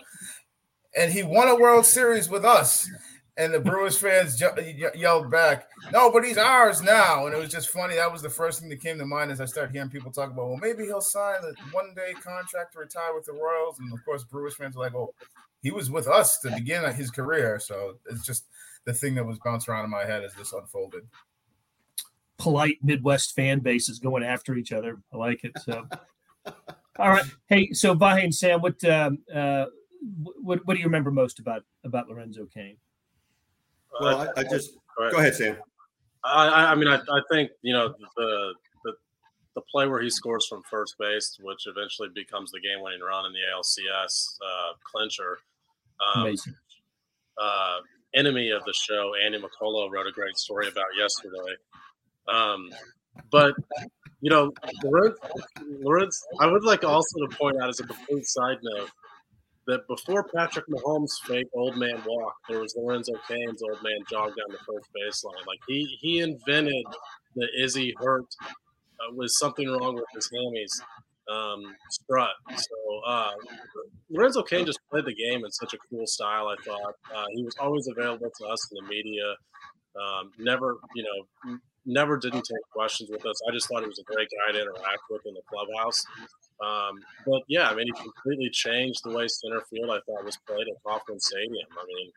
and 0.98 1.12
he 1.12 1.24
won 1.24 1.48
a 1.48 1.56
World 1.56 1.86
Series 1.86 2.30
with 2.30 2.46
us 2.46 2.90
and 3.38 3.54
the 3.54 3.60
Brewers 3.60 3.98
fans 3.98 4.42
yelled 4.96 5.30
back, 5.30 5.70
"No, 5.92 6.12
but 6.12 6.26
he's 6.26 6.38
ours 6.38 6.82
now!" 6.82 7.26
And 7.26 7.36
it 7.36 7.38
was 7.38 7.52
just 7.52 7.70
funny. 7.70 7.96
That 7.96 8.12
was 8.12 8.24
the 8.24 8.30
first 8.30 8.60
thing 8.60 8.70
that 8.70 8.82
came 8.82 8.98
to 8.98 9.06
mind 9.06 9.32
as 9.32 9.40
I 9.40 9.46
started 9.46 9.72
hearing 9.72 9.90
people 9.90 10.12
talk 10.12 10.32
about, 10.32 10.48
"Well, 10.48 10.58
maybe 10.58 10.86
he'll 10.86 11.02
sign 11.02 11.44
a 11.44 11.54
one-day 11.72 12.14
contract 12.14 12.74
to 12.74 12.80
retire 12.80 13.14
with 13.14 13.26
the 13.26 13.34
Royals." 13.34 13.80
And 13.80 13.94
of 13.94 14.04
course, 14.04 14.24
Brewers 14.24 14.56
fans 14.56 14.76
were 14.76 14.84
like, 14.84 14.96
"Oh, 14.96 15.14
he 15.62 15.70
was 15.70 15.92
with 15.92 16.08
us 16.08 16.40
to 16.40 16.52
begin 16.52 16.84
his 16.94 17.12
career." 17.12 17.60
So 17.60 18.00
it's 18.10 18.26
just 18.26 18.46
the 18.86 18.94
thing 18.94 19.14
that 19.16 19.26
was 19.26 19.38
bouncing 19.40 19.72
around 19.72 19.86
in 19.86 19.92
my 19.92 20.06
head 20.06 20.24
as 20.24 20.34
this 20.34 20.54
unfolded. 20.54 21.08
Polite 22.40 22.80
Midwest 22.82 23.36
fan 23.36 23.60
bases 23.60 24.00
going 24.00 24.24
after 24.24 24.56
each 24.56 24.72
other. 24.72 25.00
I 25.14 25.18
like 25.18 25.44
it. 25.44 25.52
So, 25.60 25.88
all 27.00 27.10
right. 27.10 27.26
Hey, 27.48 27.72
so 27.74 27.94
Vahe 27.94 28.24
and 28.24 28.34
Sam, 28.34 28.62
what 28.62 28.84
um, 28.84 29.20
uh, 29.34 29.66
what 30.42 30.66
what 30.66 30.74
do 30.74 30.80
you 30.80 30.86
remember 30.86 31.12
most 31.12 31.38
about 31.38 31.64
about 31.84 32.10
Lorenzo 32.10 32.48
Cain? 32.52 32.78
Well, 34.00 34.32
I, 34.36 34.42
I 34.42 34.44
just 34.44 34.72
go 34.98 35.18
ahead, 35.18 35.36
Sam. 35.36 35.58
I, 36.24 36.72
I 36.72 36.76
mean, 36.76 36.88
I, 36.88 36.96
I 36.96 37.22
think 37.32 37.52
you 37.62 37.74
know 37.74 37.94
the, 38.16 38.54
the 38.84 38.94
the 39.56 39.62
play 39.72 39.88
where 39.88 40.02
he 40.02 40.10
scores 40.10 40.46
from 40.48 40.62
first 40.70 40.96
base, 41.00 41.38
which 41.42 41.66
eventually 41.68 42.10
becomes 42.14 42.52
the 42.52 42.60
game-winning 42.60 43.02
run 43.02 43.26
in 43.26 43.34
the 43.34 43.40
ALCS 43.56 44.38
uh, 44.46 44.74
clincher. 44.84 45.40
Um, 46.16 46.24
Amazing. 46.24 46.56
Uh, 47.42 47.78
enemy 48.16 48.50
of 48.50 48.64
the 48.66 48.74
show, 48.74 49.14
Andy 49.24 49.40
McCullough, 49.40 49.92
wrote 49.92 50.08
a 50.08 50.12
great 50.12 50.38
story 50.38 50.68
about 50.68 50.86
yesterday. 50.98 51.56
Um, 52.28 52.70
but 53.32 53.54
you 54.22 54.30
know, 54.30 54.52
Lawrence, 54.84 55.20
Lawrence, 55.82 56.24
I 56.40 56.48
would 56.48 56.64
like 56.64 56.84
also 56.84 57.26
to 57.26 57.36
point 57.36 57.62
out 57.62 57.70
as 57.70 57.80
a 57.80 57.84
complete 57.84 58.26
side 58.26 58.58
note 58.62 58.90
that 59.68 59.88
before 59.88 60.24
Patrick 60.36 60.66
Mahomes' 60.68 61.12
fake 61.26 61.48
old 61.54 61.78
man 61.78 62.02
walk, 62.06 62.36
there 62.50 62.60
was 62.60 62.76
Lorenzo 62.76 63.14
Cain's 63.28 63.62
old 63.62 63.82
man 63.84 64.00
jog 64.10 64.30
down 64.30 64.48
the 64.50 64.58
first 64.66 64.90
baseline. 64.96 65.46
Like 65.46 65.60
he 65.68 65.98
he 66.02 66.20
invented 66.20 66.86
the 67.36 67.48
Izzy 67.62 67.94
hurt 67.98 68.26
uh, 68.42 69.14
was 69.14 69.38
something 69.38 69.70
wrong 69.70 69.96
with 69.96 70.06
his 70.14 70.30
hammies 70.34 70.82
um, 71.32 71.76
strut. 71.90 72.32
So 72.56 73.02
uh, 73.06 73.32
Lorenzo 74.10 74.44
Cain 74.44 74.66
just 74.66 74.80
played 74.90 75.06
the 75.06 75.14
game 75.14 75.44
in 75.44 75.52
such 75.52 75.74
a 75.74 75.78
cool 75.90 76.08
style. 76.08 76.48
I 76.48 76.56
thought 76.64 76.96
uh, 77.16 77.26
he 77.34 77.44
was 77.44 77.56
always 77.60 77.88
available 77.88 78.32
to 78.40 78.46
us 78.46 78.72
in 78.72 78.84
the 78.84 78.90
media. 78.90 79.36
Um, 80.00 80.32
never, 80.38 80.78
you 80.96 81.04
know, 81.04 81.58
never 81.86 82.18
didn't 82.18 82.44
take 82.44 82.62
questions 82.72 83.10
with 83.10 83.26
us. 83.26 83.40
I 83.48 83.52
just 83.52 83.68
thought 83.68 83.82
he 83.82 83.88
was 83.88 84.00
a 84.00 84.04
great 84.04 84.30
guy 84.30 84.54
to 84.54 84.62
interact 84.62 85.02
with 85.10 85.26
in 85.26 85.34
the 85.34 85.42
clubhouse. 85.50 86.06
Um, 86.64 87.00
but 87.26 87.44
yeah, 87.48 87.70
I 87.70 87.76
mean, 87.76 87.86
he 87.86 87.94
completely 88.02 88.50
changed 88.50 89.02
the 89.04 89.12
way 89.12 89.28
center 89.28 89.62
field 89.70 89.90
I 89.92 90.00
thought 90.06 90.26
was 90.26 90.38
played 90.48 90.68
at 90.68 90.84
Kauffman 90.86 91.20
Stadium. 91.20 91.70
I 91.72 91.86
mean, 91.86 92.12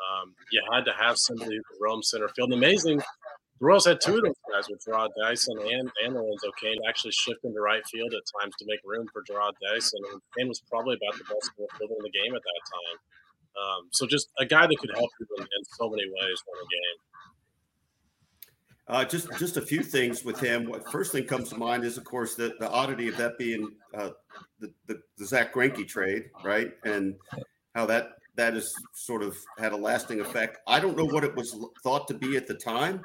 um, 0.00 0.34
you 0.50 0.62
had 0.72 0.84
to 0.84 0.92
have 0.92 1.18
somebody 1.18 1.56
who 1.56 1.62
could 1.62 1.80
roam 1.80 2.02
center 2.02 2.28
field. 2.28 2.52
And 2.52 2.62
amazing, 2.62 2.98
the 2.98 3.64
Royals 3.66 3.86
had 3.86 4.00
two 4.00 4.16
of 4.16 4.22
those 4.24 4.42
guys 4.50 4.68
with 4.68 4.82
Jarrod 4.84 5.10
Dyson 5.20 5.58
and, 5.58 5.90
and 6.04 6.14
Lorenzo 6.14 6.50
Cain 6.60 6.76
actually 6.88 7.12
shift 7.12 7.44
into 7.44 7.60
right 7.60 7.84
field 7.86 8.12
at 8.14 8.24
times 8.40 8.54
to 8.58 8.64
make 8.66 8.80
room 8.84 9.06
for 9.12 9.22
Jarrod 9.22 9.52
Dyson. 9.62 10.00
And 10.12 10.20
Cain 10.36 10.48
was 10.48 10.62
probably 10.68 10.96
about 10.96 11.18
the 11.18 11.24
best 11.24 11.52
fielder 11.54 11.94
in 11.94 12.02
the 12.02 12.10
game 12.10 12.34
at 12.34 12.42
that 12.42 12.62
time. 12.66 12.98
Um, 13.54 13.88
so 13.92 14.06
just 14.06 14.28
a 14.38 14.46
guy 14.46 14.66
that 14.66 14.78
could 14.80 14.90
help 14.90 15.10
you 15.20 15.26
in, 15.38 15.44
in 15.44 15.62
so 15.78 15.88
many 15.88 16.02
ways 16.02 16.36
win 16.42 16.58
a 16.58 16.66
game. 16.66 16.98
Uh, 18.86 19.04
just 19.04 19.28
just 19.38 19.56
a 19.56 19.62
few 19.62 19.82
things 19.82 20.24
with 20.24 20.38
him. 20.38 20.68
What 20.68 20.90
first 20.92 21.12
thing 21.12 21.24
comes 21.24 21.48
to 21.48 21.56
mind 21.56 21.84
is, 21.84 21.96
of 21.96 22.04
course, 22.04 22.34
the, 22.34 22.54
the 22.60 22.70
oddity 22.70 23.08
of 23.08 23.16
that 23.16 23.38
being 23.38 23.70
uh, 23.94 24.10
the, 24.60 24.70
the, 24.86 25.00
the 25.16 25.24
Zack 25.24 25.54
Greinke 25.54 25.88
trade, 25.88 26.24
right? 26.44 26.72
And 26.84 27.14
how 27.74 27.86
that 27.86 28.10
that 28.36 28.54
has 28.54 28.72
sort 28.92 29.22
of 29.22 29.36
had 29.58 29.72
a 29.72 29.76
lasting 29.76 30.20
effect. 30.20 30.58
I 30.66 30.80
don't 30.80 30.96
know 30.96 31.06
what 31.06 31.24
it 31.24 31.34
was 31.34 31.56
thought 31.82 32.08
to 32.08 32.14
be 32.14 32.36
at 32.36 32.46
the 32.46 32.54
time, 32.54 33.00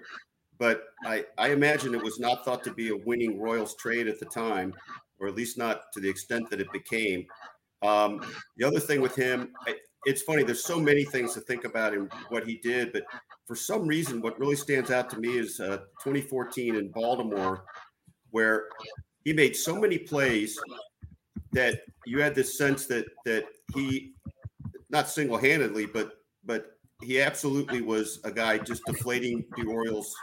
but 0.58 0.84
I, 1.06 1.24
I 1.38 1.52
imagine 1.52 1.96
it 1.96 2.04
was 2.04 2.20
not 2.20 2.44
thought 2.44 2.64
to 2.66 2.74
be 2.74 2.90
a 2.90 2.98
winning 2.98 3.40
Royals 3.40 3.76
trade 3.76 4.08
at 4.08 4.20
the 4.20 4.26
time, 4.26 4.74
or 5.20 5.28
at 5.28 5.36
least 5.36 5.58
not 5.58 5.84
to 5.94 6.02
the 6.02 6.10
extent 6.10 6.50
that 6.50 6.60
it 6.60 6.72
became. 6.74 7.26
Um, 7.82 8.20
the 8.58 8.66
other 8.68 8.80
thing 8.80 9.00
with 9.00 9.16
him, 9.16 9.54
it's 10.06 10.22
funny. 10.24 10.44
There's 10.44 10.66
so 10.66 10.80
many 10.80 11.04
things 11.06 11.34
to 11.36 11.42
think 11.42 11.64
about 11.64 11.94
in 11.94 12.10
what 12.30 12.46
he 12.46 12.58
did, 12.58 12.92
but 12.92 13.04
for 13.50 13.56
some 13.56 13.88
reason, 13.88 14.22
what 14.22 14.40
really 14.40 14.56
stands 14.56 14.92
out 14.92 15.10
to 15.10 15.20
me 15.20 15.36
is 15.36 15.60
uh, 15.60 15.78
2014 16.04 16.76
in 16.76 16.90
Baltimore, 16.90 17.66
where 18.30 18.68
he 19.26 19.34
made 19.34 19.56
so 19.56 19.76
many 19.76 19.98
plays 19.98 20.56
that 21.52 21.82
you 22.06 22.22
had 22.22 22.36
this 22.36 22.60
sense 22.60 22.86
that 22.86 23.08
that 23.26 23.46
he, 23.74 24.14
not 24.92 25.10
single-handedly, 25.10 25.88
but 25.88 26.20
but 26.46 26.78
he 27.02 27.20
absolutely 27.20 27.82
was 27.82 28.20
a 28.24 28.30
guy 28.30 28.60
just 28.60 28.84
deflating 28.86 29.44
the 29.58 29.66
Orioles' 29.66 30.14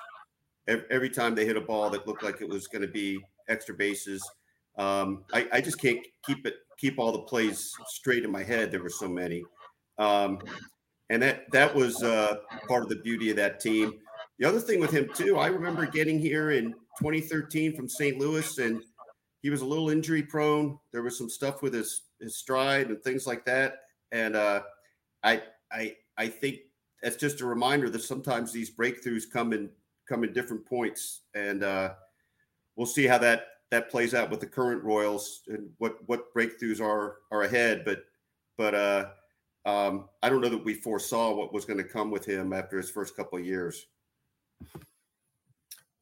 every 0.69 1.11
time 1.11 1.35
they 1.35 1.45
hit 1.45 1.57
a 1.57 1.61
ball 1.61 1.91
that 1.91 2.07
looked 2.07 2.23
like 2.23 2.41
it 2.41 2.49
was 2.49 2.69
going 2.69 2.83
to 2.83 2.89
be 2.89 3.19
extra 3.49 3.75
bases. 3.75 4.23
Um, 4.79 5.25
I, 5.33 5.49
I, 5.55 5.61
just 5.61 5.81
can't 5.81 5.99
keep 6.25 6.47
it 6.47 6.55
keep 6.79 6.99
all 6.99 7.11
the 7.11 7.23
plays 7.23 7.73
straight 7.89 8.25
in 8.25 8.31
my 8.31 8.45
head. 8.45 8.71
There 8.71 8.83
were 8.83 8.91
so 8.91 9.09
many, 9.09 9.43
um, 9.99 10.39
and 11.11 11.23
that 11.23 11.51
that 11.53 11.75
was 11.75 12.03
uh, 12.03 12.37
part 12.69 12.83
of 12.83 12.89
the 12.89 12.97
beauty 12.97 13.31
of 13.31 13.37
that 13.37 13.61
team. 13.61 13.95
The 14.39 14.47
other 14.47 14.61
thing 14.61 14.81
with 14.81 14.91
him 14.91 15.09
too, 15.15 15.39
I 15.39 15.47
remember 15.47 15.87
getting 15.87 16.19
here 16.19 16.51
in 16.51 16.73
2013 16.99 17.75
from 17.75 17.89
St. 17.89 18.19
Louis, 18.19 18.59
and 18.59 18.83
he 19.43 19.51
was 19.51 19.61
a 19.61 19.67
little 19.67 19.91
injury 19.91 20.23
prone. 20.23 20.79
There 20.93 21.03
was 21.03 21.17
some 21.17 21.31
stuff 21.31 21.63
with 21.63 21.75
his 21.75 22.03
his 22.21 22.37
stride 22.37 22.89
and 22.89 23.03
things 23.03 23.27
like 23.27 23.45
that, 23.47 23.81
and 24.13 24.37
uh, 24.37 24.63
I 25.23 25.43
I 25.73 25.97
I 26.19 26.29
think 26.29 26.59
that's 27.03 27.17
just 27.17 27.41
a 27.41 27.47
reminder 27.47 27.89
that 27.91 28.03
sometimes 28.03 28.53
these 28.53 28.75
breakthroughs 28.75 29.25
come 29.31 29.53
in 29.53 29.71
come 30.09 30.25
in 30.25 30.33
different 30.33 30.67
points, 30.67 31.23
and 31.35 31.63
uh, 31.63 31.95
we'll 32.77 32.87
see 32.87 33.07
how 33.07 33.19
that 33.19 33.47
that 33.71 33.91
plays 33.91 34.15
out 34.15 34.31
with 34.31 34.41
the 34.41 34.47
current 34.47 34.83
Royals 34.83 35.43
and 35.49 35.71
what 35.79 35.99
what 36.07 36.35
breakthroughs 36.35 36.81
are 36.81 37.19
are 37.31 37.43
ahead. 37.43 37.85
But 37.85 38.05
but 38.57 38.75
uh, 38.75 39.07
um, 39.67 40.09
I 40.23 40.31
don't 40.31 40.41
know 40.41 40.49
that 40.49 40.65
we 40.65 40.75
foresaw 40.75 41.35
what 41.35 41.53
was 41.53 41.65
going 41.65 41.79
to 41.79 41.85
come 41.85 42.11
with 42.11 42.25
him 42.25 42.53
after 42.53 42.77
his 42.77 42.89
first 42.89 43.17
couple 43.17 43.39
of 43.39 43.45
years. 43.45 43.85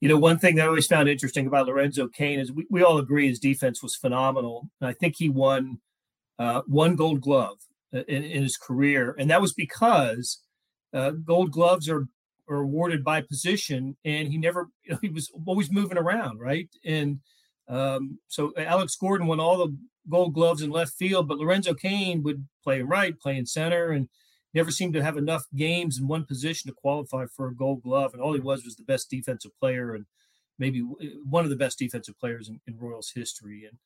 You 0.00 0.08
know, 0.10 0.18
one 0.18 0.38
thing 0.38 0.56
that 0.56 0.64
I 0.64 0.68
always 0.68 0.86
found 0.86 1.08
interesting 1.08 1.46
about 1.46 1.66
Lorenzo 1.66 2.06
Cain 2.08 2.38
is 2.38 2.52
we, 2.52 2.66
we 2.68 2.82
all 2.82 2.98
agree 2.98 3.26
his 3.26 3.38
defense 3.38 3.82
was 3.82 3.96
phenomenal. 3.96 4.68
And 4.82 4.88
I 4.90 4.92
think 4.92 5.14
he 5.16 5.30
won 5.30 5.80
uh, 6.38 6.60
one 6.66 6.94
gold 6.94 7.22
glove 7.22 7.56
in, 7.90 8.02
in, 8.22 8.42
his 8.42 8.58
career. 8.58 9.16
And 9.18 9.30
that 9.30 9.40
was 9.40 9.54
because 9.54 10.42
uh, 10.92 11.12
gold 11.12 11.50
gloves 11.50 11.88
are, 11.88 12.06
are 12.50 12.56
awarded 12.56 13.02
by 13.02 13.22
position. 13.22 13.96
And 14.04 14.28
he 14.28 14.36
never, 14.36 14.68
you 14.82 14.92
know, 14.92 14.98
he 15.00 15.08
was 15.08 15.32
always 15.46 15.72
moving 15.72 15.96
around, 15.96 16.38
right? 16.38 16.68
And 16.84 17.20
um, 17.68 18.18
so 18.28 18.52
Alex 18.56 18.96
Gordon 18.96 19.26
won 19.26 19.40
all 19.40 19.58
the 19.58 19.76
gold 20.08 20.34
gloves 20.34 20.62
in 20.62 20.70
left 20.70 20.92
field, 20.94 21.28
but 21.28 21.38
Lorenzo 21.38 21.74
Cain 21.74 22.22
would 22.22 22.46
play 22.62 22.82
right, 22.82 23.18
play 23.18 23.36
in 23.36 23.46
center, 23.46 23.90
and 23.90 24.08
never 24.52 24.70
seemed 24.70 24.94
to 24.94 25.02
have 25.02 25.16
enough 25.16 25.44
games 25.56 25.98
in 25.98 26.06
one 26.06 26.24
position 26.24 26.70
to 26.70 26.74
qualify 26.74 27.26
for 27.26 27.48
a 27.48 27.54
gold 27.54 27.82
glove. 27.82 28.12
And 28.12 28.22
all 28.22 28.34
he 28.34 28.40
was 28.40 28.64
was 28.64 28.76
the 28.76 28.84
best 28.84 29.10
defensive 29.10 29.50
player 29.58 29.94
and 29.94 30.06
maybe 30.58 30.80
one 30.80 31.44
of 31.44 31.50
the 31.50 31.56
best 31.56 31.78
defensive 31.78 32.18
players 32.18 32.48
in, 32.48 32.60
in 32.66 32.78
Royals 32.78 33.10
history. 33.14 33.68
And 33.68 33.78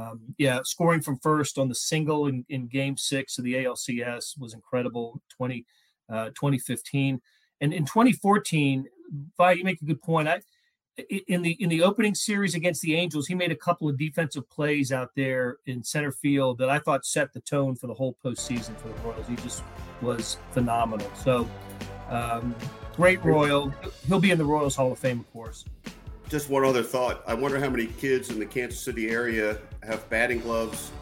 um, 0.00 0.20
yeah, 0.38 0.60
scoring 0.64 1.00
from 1.00 1.18
first 1.18 1.58
on 1.58 1.68
the 1.68 1.74
single 1.74 2.26
in, 2.26 2.44
in 2.48 2.68
game 2.68 2.96
six 2.96 3.38
of 3.38 3.44
the 3.44 3.54
ALCS 3.54 4.38
was 4.38 4.54
incredible, 4.54 5.20
20, 5.36 5.64
uh, 6.08 6.26
2015. 6.26 7.20
And 7.60 7.72
in 7.72 7.84
2014, 7.84 8.86
Vi, 9.36 9.52
you 9.52 9.64
make 9.64 9.82
a 9.82 9.84
good 9.84 10.02
point. 10.02 10.28
I, 10.28 10.40
in 10.96 11.42
the 11.42 11.52
in 11.60 11.68
the 11.68 11.82
opening 11.82 12.14
series 12.14 12.54
against 12.54 12.82
the 12.82 12.94
Angels, 12.94 13.26
he 13.26 13.34
made 13.34 13.50
a 13.50 13.56
couple 13.56 13.88
of 13.88 13.98
defensive 13.98 14.48
plays 14.48 14.92
out 14.92 15.10
there 15.16 15.58
in 15.66 15.82
center 15.82 16.12
field 16.12 16.58
that 16.58 16.70
I 16.70 16.78
thought 16.78 17.04
set 17.04 17.32
the 17.32 17.40
tone 17.40 17.74
for 17.74 17.88
the 17.88 17.94
whole 17.94 18.16
postseason 18.24 18.76
for 18.76 18.88
the 18.88 18.94
Royals. 19.02 19.26
He 19.26 19.36
just 19.36 19.64
was 20.00 20.38
phenomenal. 20.52 21.10
So, 21.16 21.48
um, 22.08 22.54
great 22.94 23.24
Royal. 23.24 23.72
He'll 24.06 24.20
be 24.20 24.30
in 24.30 24.38
the 24.38 24.44
Royals 24.44 24.76
Hall 24.76 24.92
of 24.92 24.98
Fame, 24.98 25.20
of 25.20 25.32
course. 25.32 25.64
Just 26.28 26.48
one 26.48 26.64
other 26.64 26.82
thought. 26.82 27.22
I 27.26 27.34
wonder 27.34 27.58
how 27.58 27.68
many 27.68 27.86
kids 27.86 28.30
in 28.30 28.38
the 28.38 28.46
Kansas 28.46 28.80
City 28.80 29.10
area 29.10 29.58
have 29.82 30.08
batting 30.10 30.40
gloves 30.40 30.92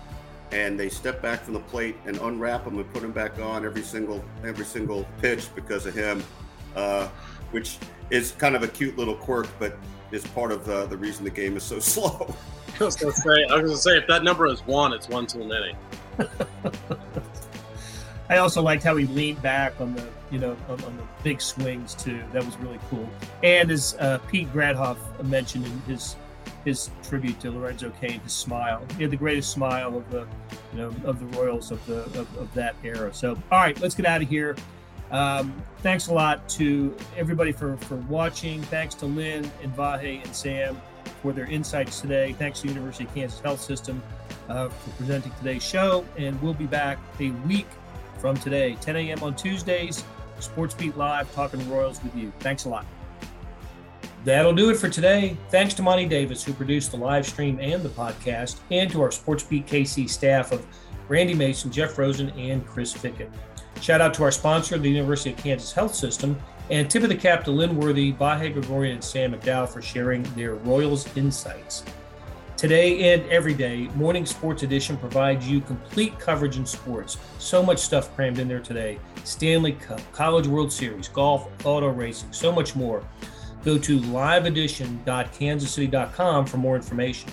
and 0.50 0.78
they 0.78 0.88
step 0.88 1.22
back 1.22 1.42
from 1.42 1.54
the 1.54 1.60
plate 1.60 1.96
and 2.06 2.16
unwrap 2.18 2.64
them 2.64 2.78
and 2.78 2.92
put 2.92 3.02
them 3.02 3.12
back 3.12 3.38
on 3.38 3.64
every 3.64 3.82
single 3.82 4.24
every 4.44 4.64
single 4.64 5.06
pitch 5.20 5.54
because 5.54 5.86
of 5.86 5.94
him. 5.94 6.22
Uh, 6.74 7.08
which 7.52 7.78
is 8.12 8.32
kind 8.32 8.54
of 8.54 8.62
a 8.62 8.68
cute 8.68 8.96
little 8.98 9.14
quirk, 9.14 9.48
but 9.58 9.76
is 10.12 10.26
part 10.28 10.52
of 10.52 10.68
uh, 10.68 10.84
the 10.86 10.96
reason 10.96 11.24
the 11.24 11.30
game 11.30 11.56
is 11.56 11.62
so 11.62 11.78
slow. 11.80 12.34
I 12.78 12.84
was 12.84 12.96
gonna 12.96 13.12
say, 13.12 13.44
I 13.50 13.56
was 13.56 13.70
gonna 13.70 13.76
say, 13.76 13.96
if 13.96 14.06
that 14.08 14.22
number 14.22 14.46
is 14.46 14.60
one, 14.66 14.92
it's 14.92 15.08
one 15.08 15.26
too 15.26 15.44
many. 15.44 15.74
I 18.28 18.38
also 18.38 18.62
liked 18.62 18.82
how 18.82 18.96
he 18.96 19.06
leaned 19.06 19.42
back 19.42 19.80
on 19.80 19.94
the, 19.94 20.06
you 20.30 20.38
know, 20.38 20.56
on, 20.68 20.82
on 20.84 20.96
the 20.96 21.02
big 21.22 21.40
swings 21.40 21.94
too. 21.94 22.22
That 22.32 22.44
was 22.44 22.56
really 22.58 22.78
cool. 22.88 23.08
And 23.42 23.70
as 23.70 23.96
uh, 23.98 24.18
Pete 24.28 24.52
Grathoff 24.52 24.96
mentioned 25.24 25.66
in 25.66 25.80
his 25.82 26.16
his 26.64 26.90
tribute 27.02 27.40
to 27.40 27.50
Lorenzo 27.50 27.90
Cain, 28.00 28.20
his 28.20 28.32
smile. 28.32 28.86
He 28.96 29.02
had 29.02 29.10
the 29.10 29.16
greatest 29.16 29.50
smile 29.50 29.96
of 29.96 30.08
the, 30.10 30.26
you 30.72 30.78
know, 30.78 30.94
of 31.04 31.18
the 31.18 31.26
Royals 31.38 31.70
of 31.70 31.84
the 31.86 32.02
of, 32.18 32.36
of 32.36 32.54
that 32.54 32.76
era. 32.84 33.12
So, 33.12 33.30
all 33.50 33.60
right, 33.60 33.78
let's 33.80 33.94
get 33.94 34.06
out 34.06 34.22
of 34.22 34.28
here. 34.28 34.56
Um, 35.12 35.54
thanks 35.78 36.08
a 36.08 36.14
lot 36.14 36.48
to 36.50 36.96
everybody 37.16 37.52
for, 37.52 37.76
for 37.76 37.96
watching. 37.96 38.62
Thanks 38.62 38.94
to 38.96 39.06
Lynn 39.06 39.50
and 39.62 39.76
Vahe 39.76 40.24
and 40.24 40.34
Sam 40.34 40.80
for 41.20 41.32
their 41.32 41.46
insights 41.46 42.00
today. 42.00 42.32
Thanks 42.32 42.62
to 42.62 42.68
University 42.68 43.04
of 43.04 43.14
Kansas 43.14 43.38
Health 43.40 43.60
System 43.60 44.02
uh, 44.48 44.68
for 44.68 44.90
presenting 44.92 45.32
today's 45.32 45.62
show. 45.62 46.04
And 46.16 46.40
we'll 46.42 46.54
be 46.54 46.66
back 46.66 46.98
a 47.20 47.30
week 47.46 47.68
from 48.18 48.36
today, 48.36 48.76
10 48.80 48.96
a.m. 48.96 49.22
on 49.22 49.36
Tuesdays. 49.36 50.02
Sports 50.40 50.74
Beat 50.74 50.96
Live, 50.96 51.32
talking 51.34 51.68
Royals 51.70 52.02
with 52.02 52.16
you. 52.16 52.32
Thanks 52.40 52.64
a 52.64 52.68
lot. 52.68 52.86
That'll 54.24 54.54
do 54.54 54.70
it 54.70 54.76
for 54.76 54.88
today. 54.88 55.36
Thanks 55.50 55.74
to 55.74 55.82
Monty 55.82 56.06
Davis, 56.06 56.44
who 56.44 56.52
produced 56.52 56.92
the 56.92 56.96
live 56.96 57.26
stream 57.26 57.58
and 57.60 57.82
the 57.82 57.88
podcast, 57.88 58.60
and 58.70 58.90
to 58.90 59.02
our 59.02 59.10
Sports 59.10 59.42
Beat 59.42 59.66
KC 59.66 60.08
staff 60.08 60.52
of 60.52 60.64
Randy 61.08 61.34
Mason, 61.34 61.70
Jeff 61.70 61.98
Rosen, 61.98 62.30
and 62.30 62.64
Chris 62.66 62.92
Fickett. 62.94 63.30
Shout 63.82 64.00
out 64.00 64.14
to 64.14 64.22
our 64.22 64.30
sponsor, 64.30 64.78
the 64.78 64.88
University 64.88 65.32
of 65.32 65.38
Kansas 65.38 65.72
Health 65.72 65.96
System, 65.96 66.38
and 66.70 66.88
tip 66.88 67.02
of 67.02 67.08
the 67.08 67.16
cap 67.16 67.42
to 67.44 67.50
Lynn 67.50 67.76
Worthy, 67.76 68.12
Gregorian, 68.12 68.94
and 68.94 69.02
Sam 69.02 69.34
McDowell 69.34 69.68
for 69.68 69.82
sharing 69.82 70.22
their 70.36 70.54
Royals 70.54 71.08
insights. 71.16 71.82
Today 72.56 73.12
and 73.12 73.28
every 73.28 73.54
day, 73.54 73.88
Morning 73.96 74.24
Sports 74.24 74.62
Edition 74.62 74.96
provides 74.96 75.48
you 75.48 75.60
complete 75.60 76.16
coverage 76.20 76.58
in 76.58 76.64
sports. 76.64 77.18
So 77.40 77.60
much 77.60 77.80
stuff 77.80 78.14
crammed 78.14 78.38
in 78.38 78.46
there 78.46 78.60
today 78.60 79.00
Stanley 79.24 79.72
Cup, 79.72 80.00
College 80.12 80.46
World 80.46 80.72
Series, 80.72 81.08
golf, 81.08 81.48
auto 81.64 81.88
racing, 81.88 82.32
so 82.32 82.52
much 82.52 82.76
more. 82.76 83.02
Go 83.64 83.78
to 83.78 83.98
liveedition.kansascity.com 83.98 86.46
for 86.46 86.56
more 86.56 86.76
information. 86.76 87.32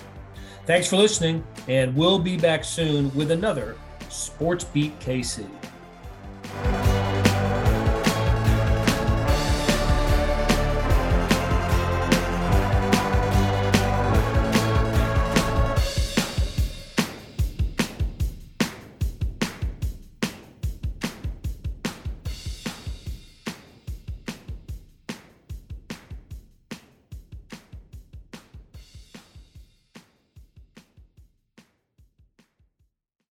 Thanks 0.66 0.88
for 0.88 0.96
listening, 0.96 1.46
and 1.68 1.94
we'll 1.94 2.18
be 2.18 2.36
back 2.36 2.64
soon 2.64 3.14
with 3.14 3.30
another 3.30 3.76
Sports 4.08 4.64
Beat 4.64 4.98
KC. 4.98 5.46
Thank 6.52 6.84
you. 6.84 6.89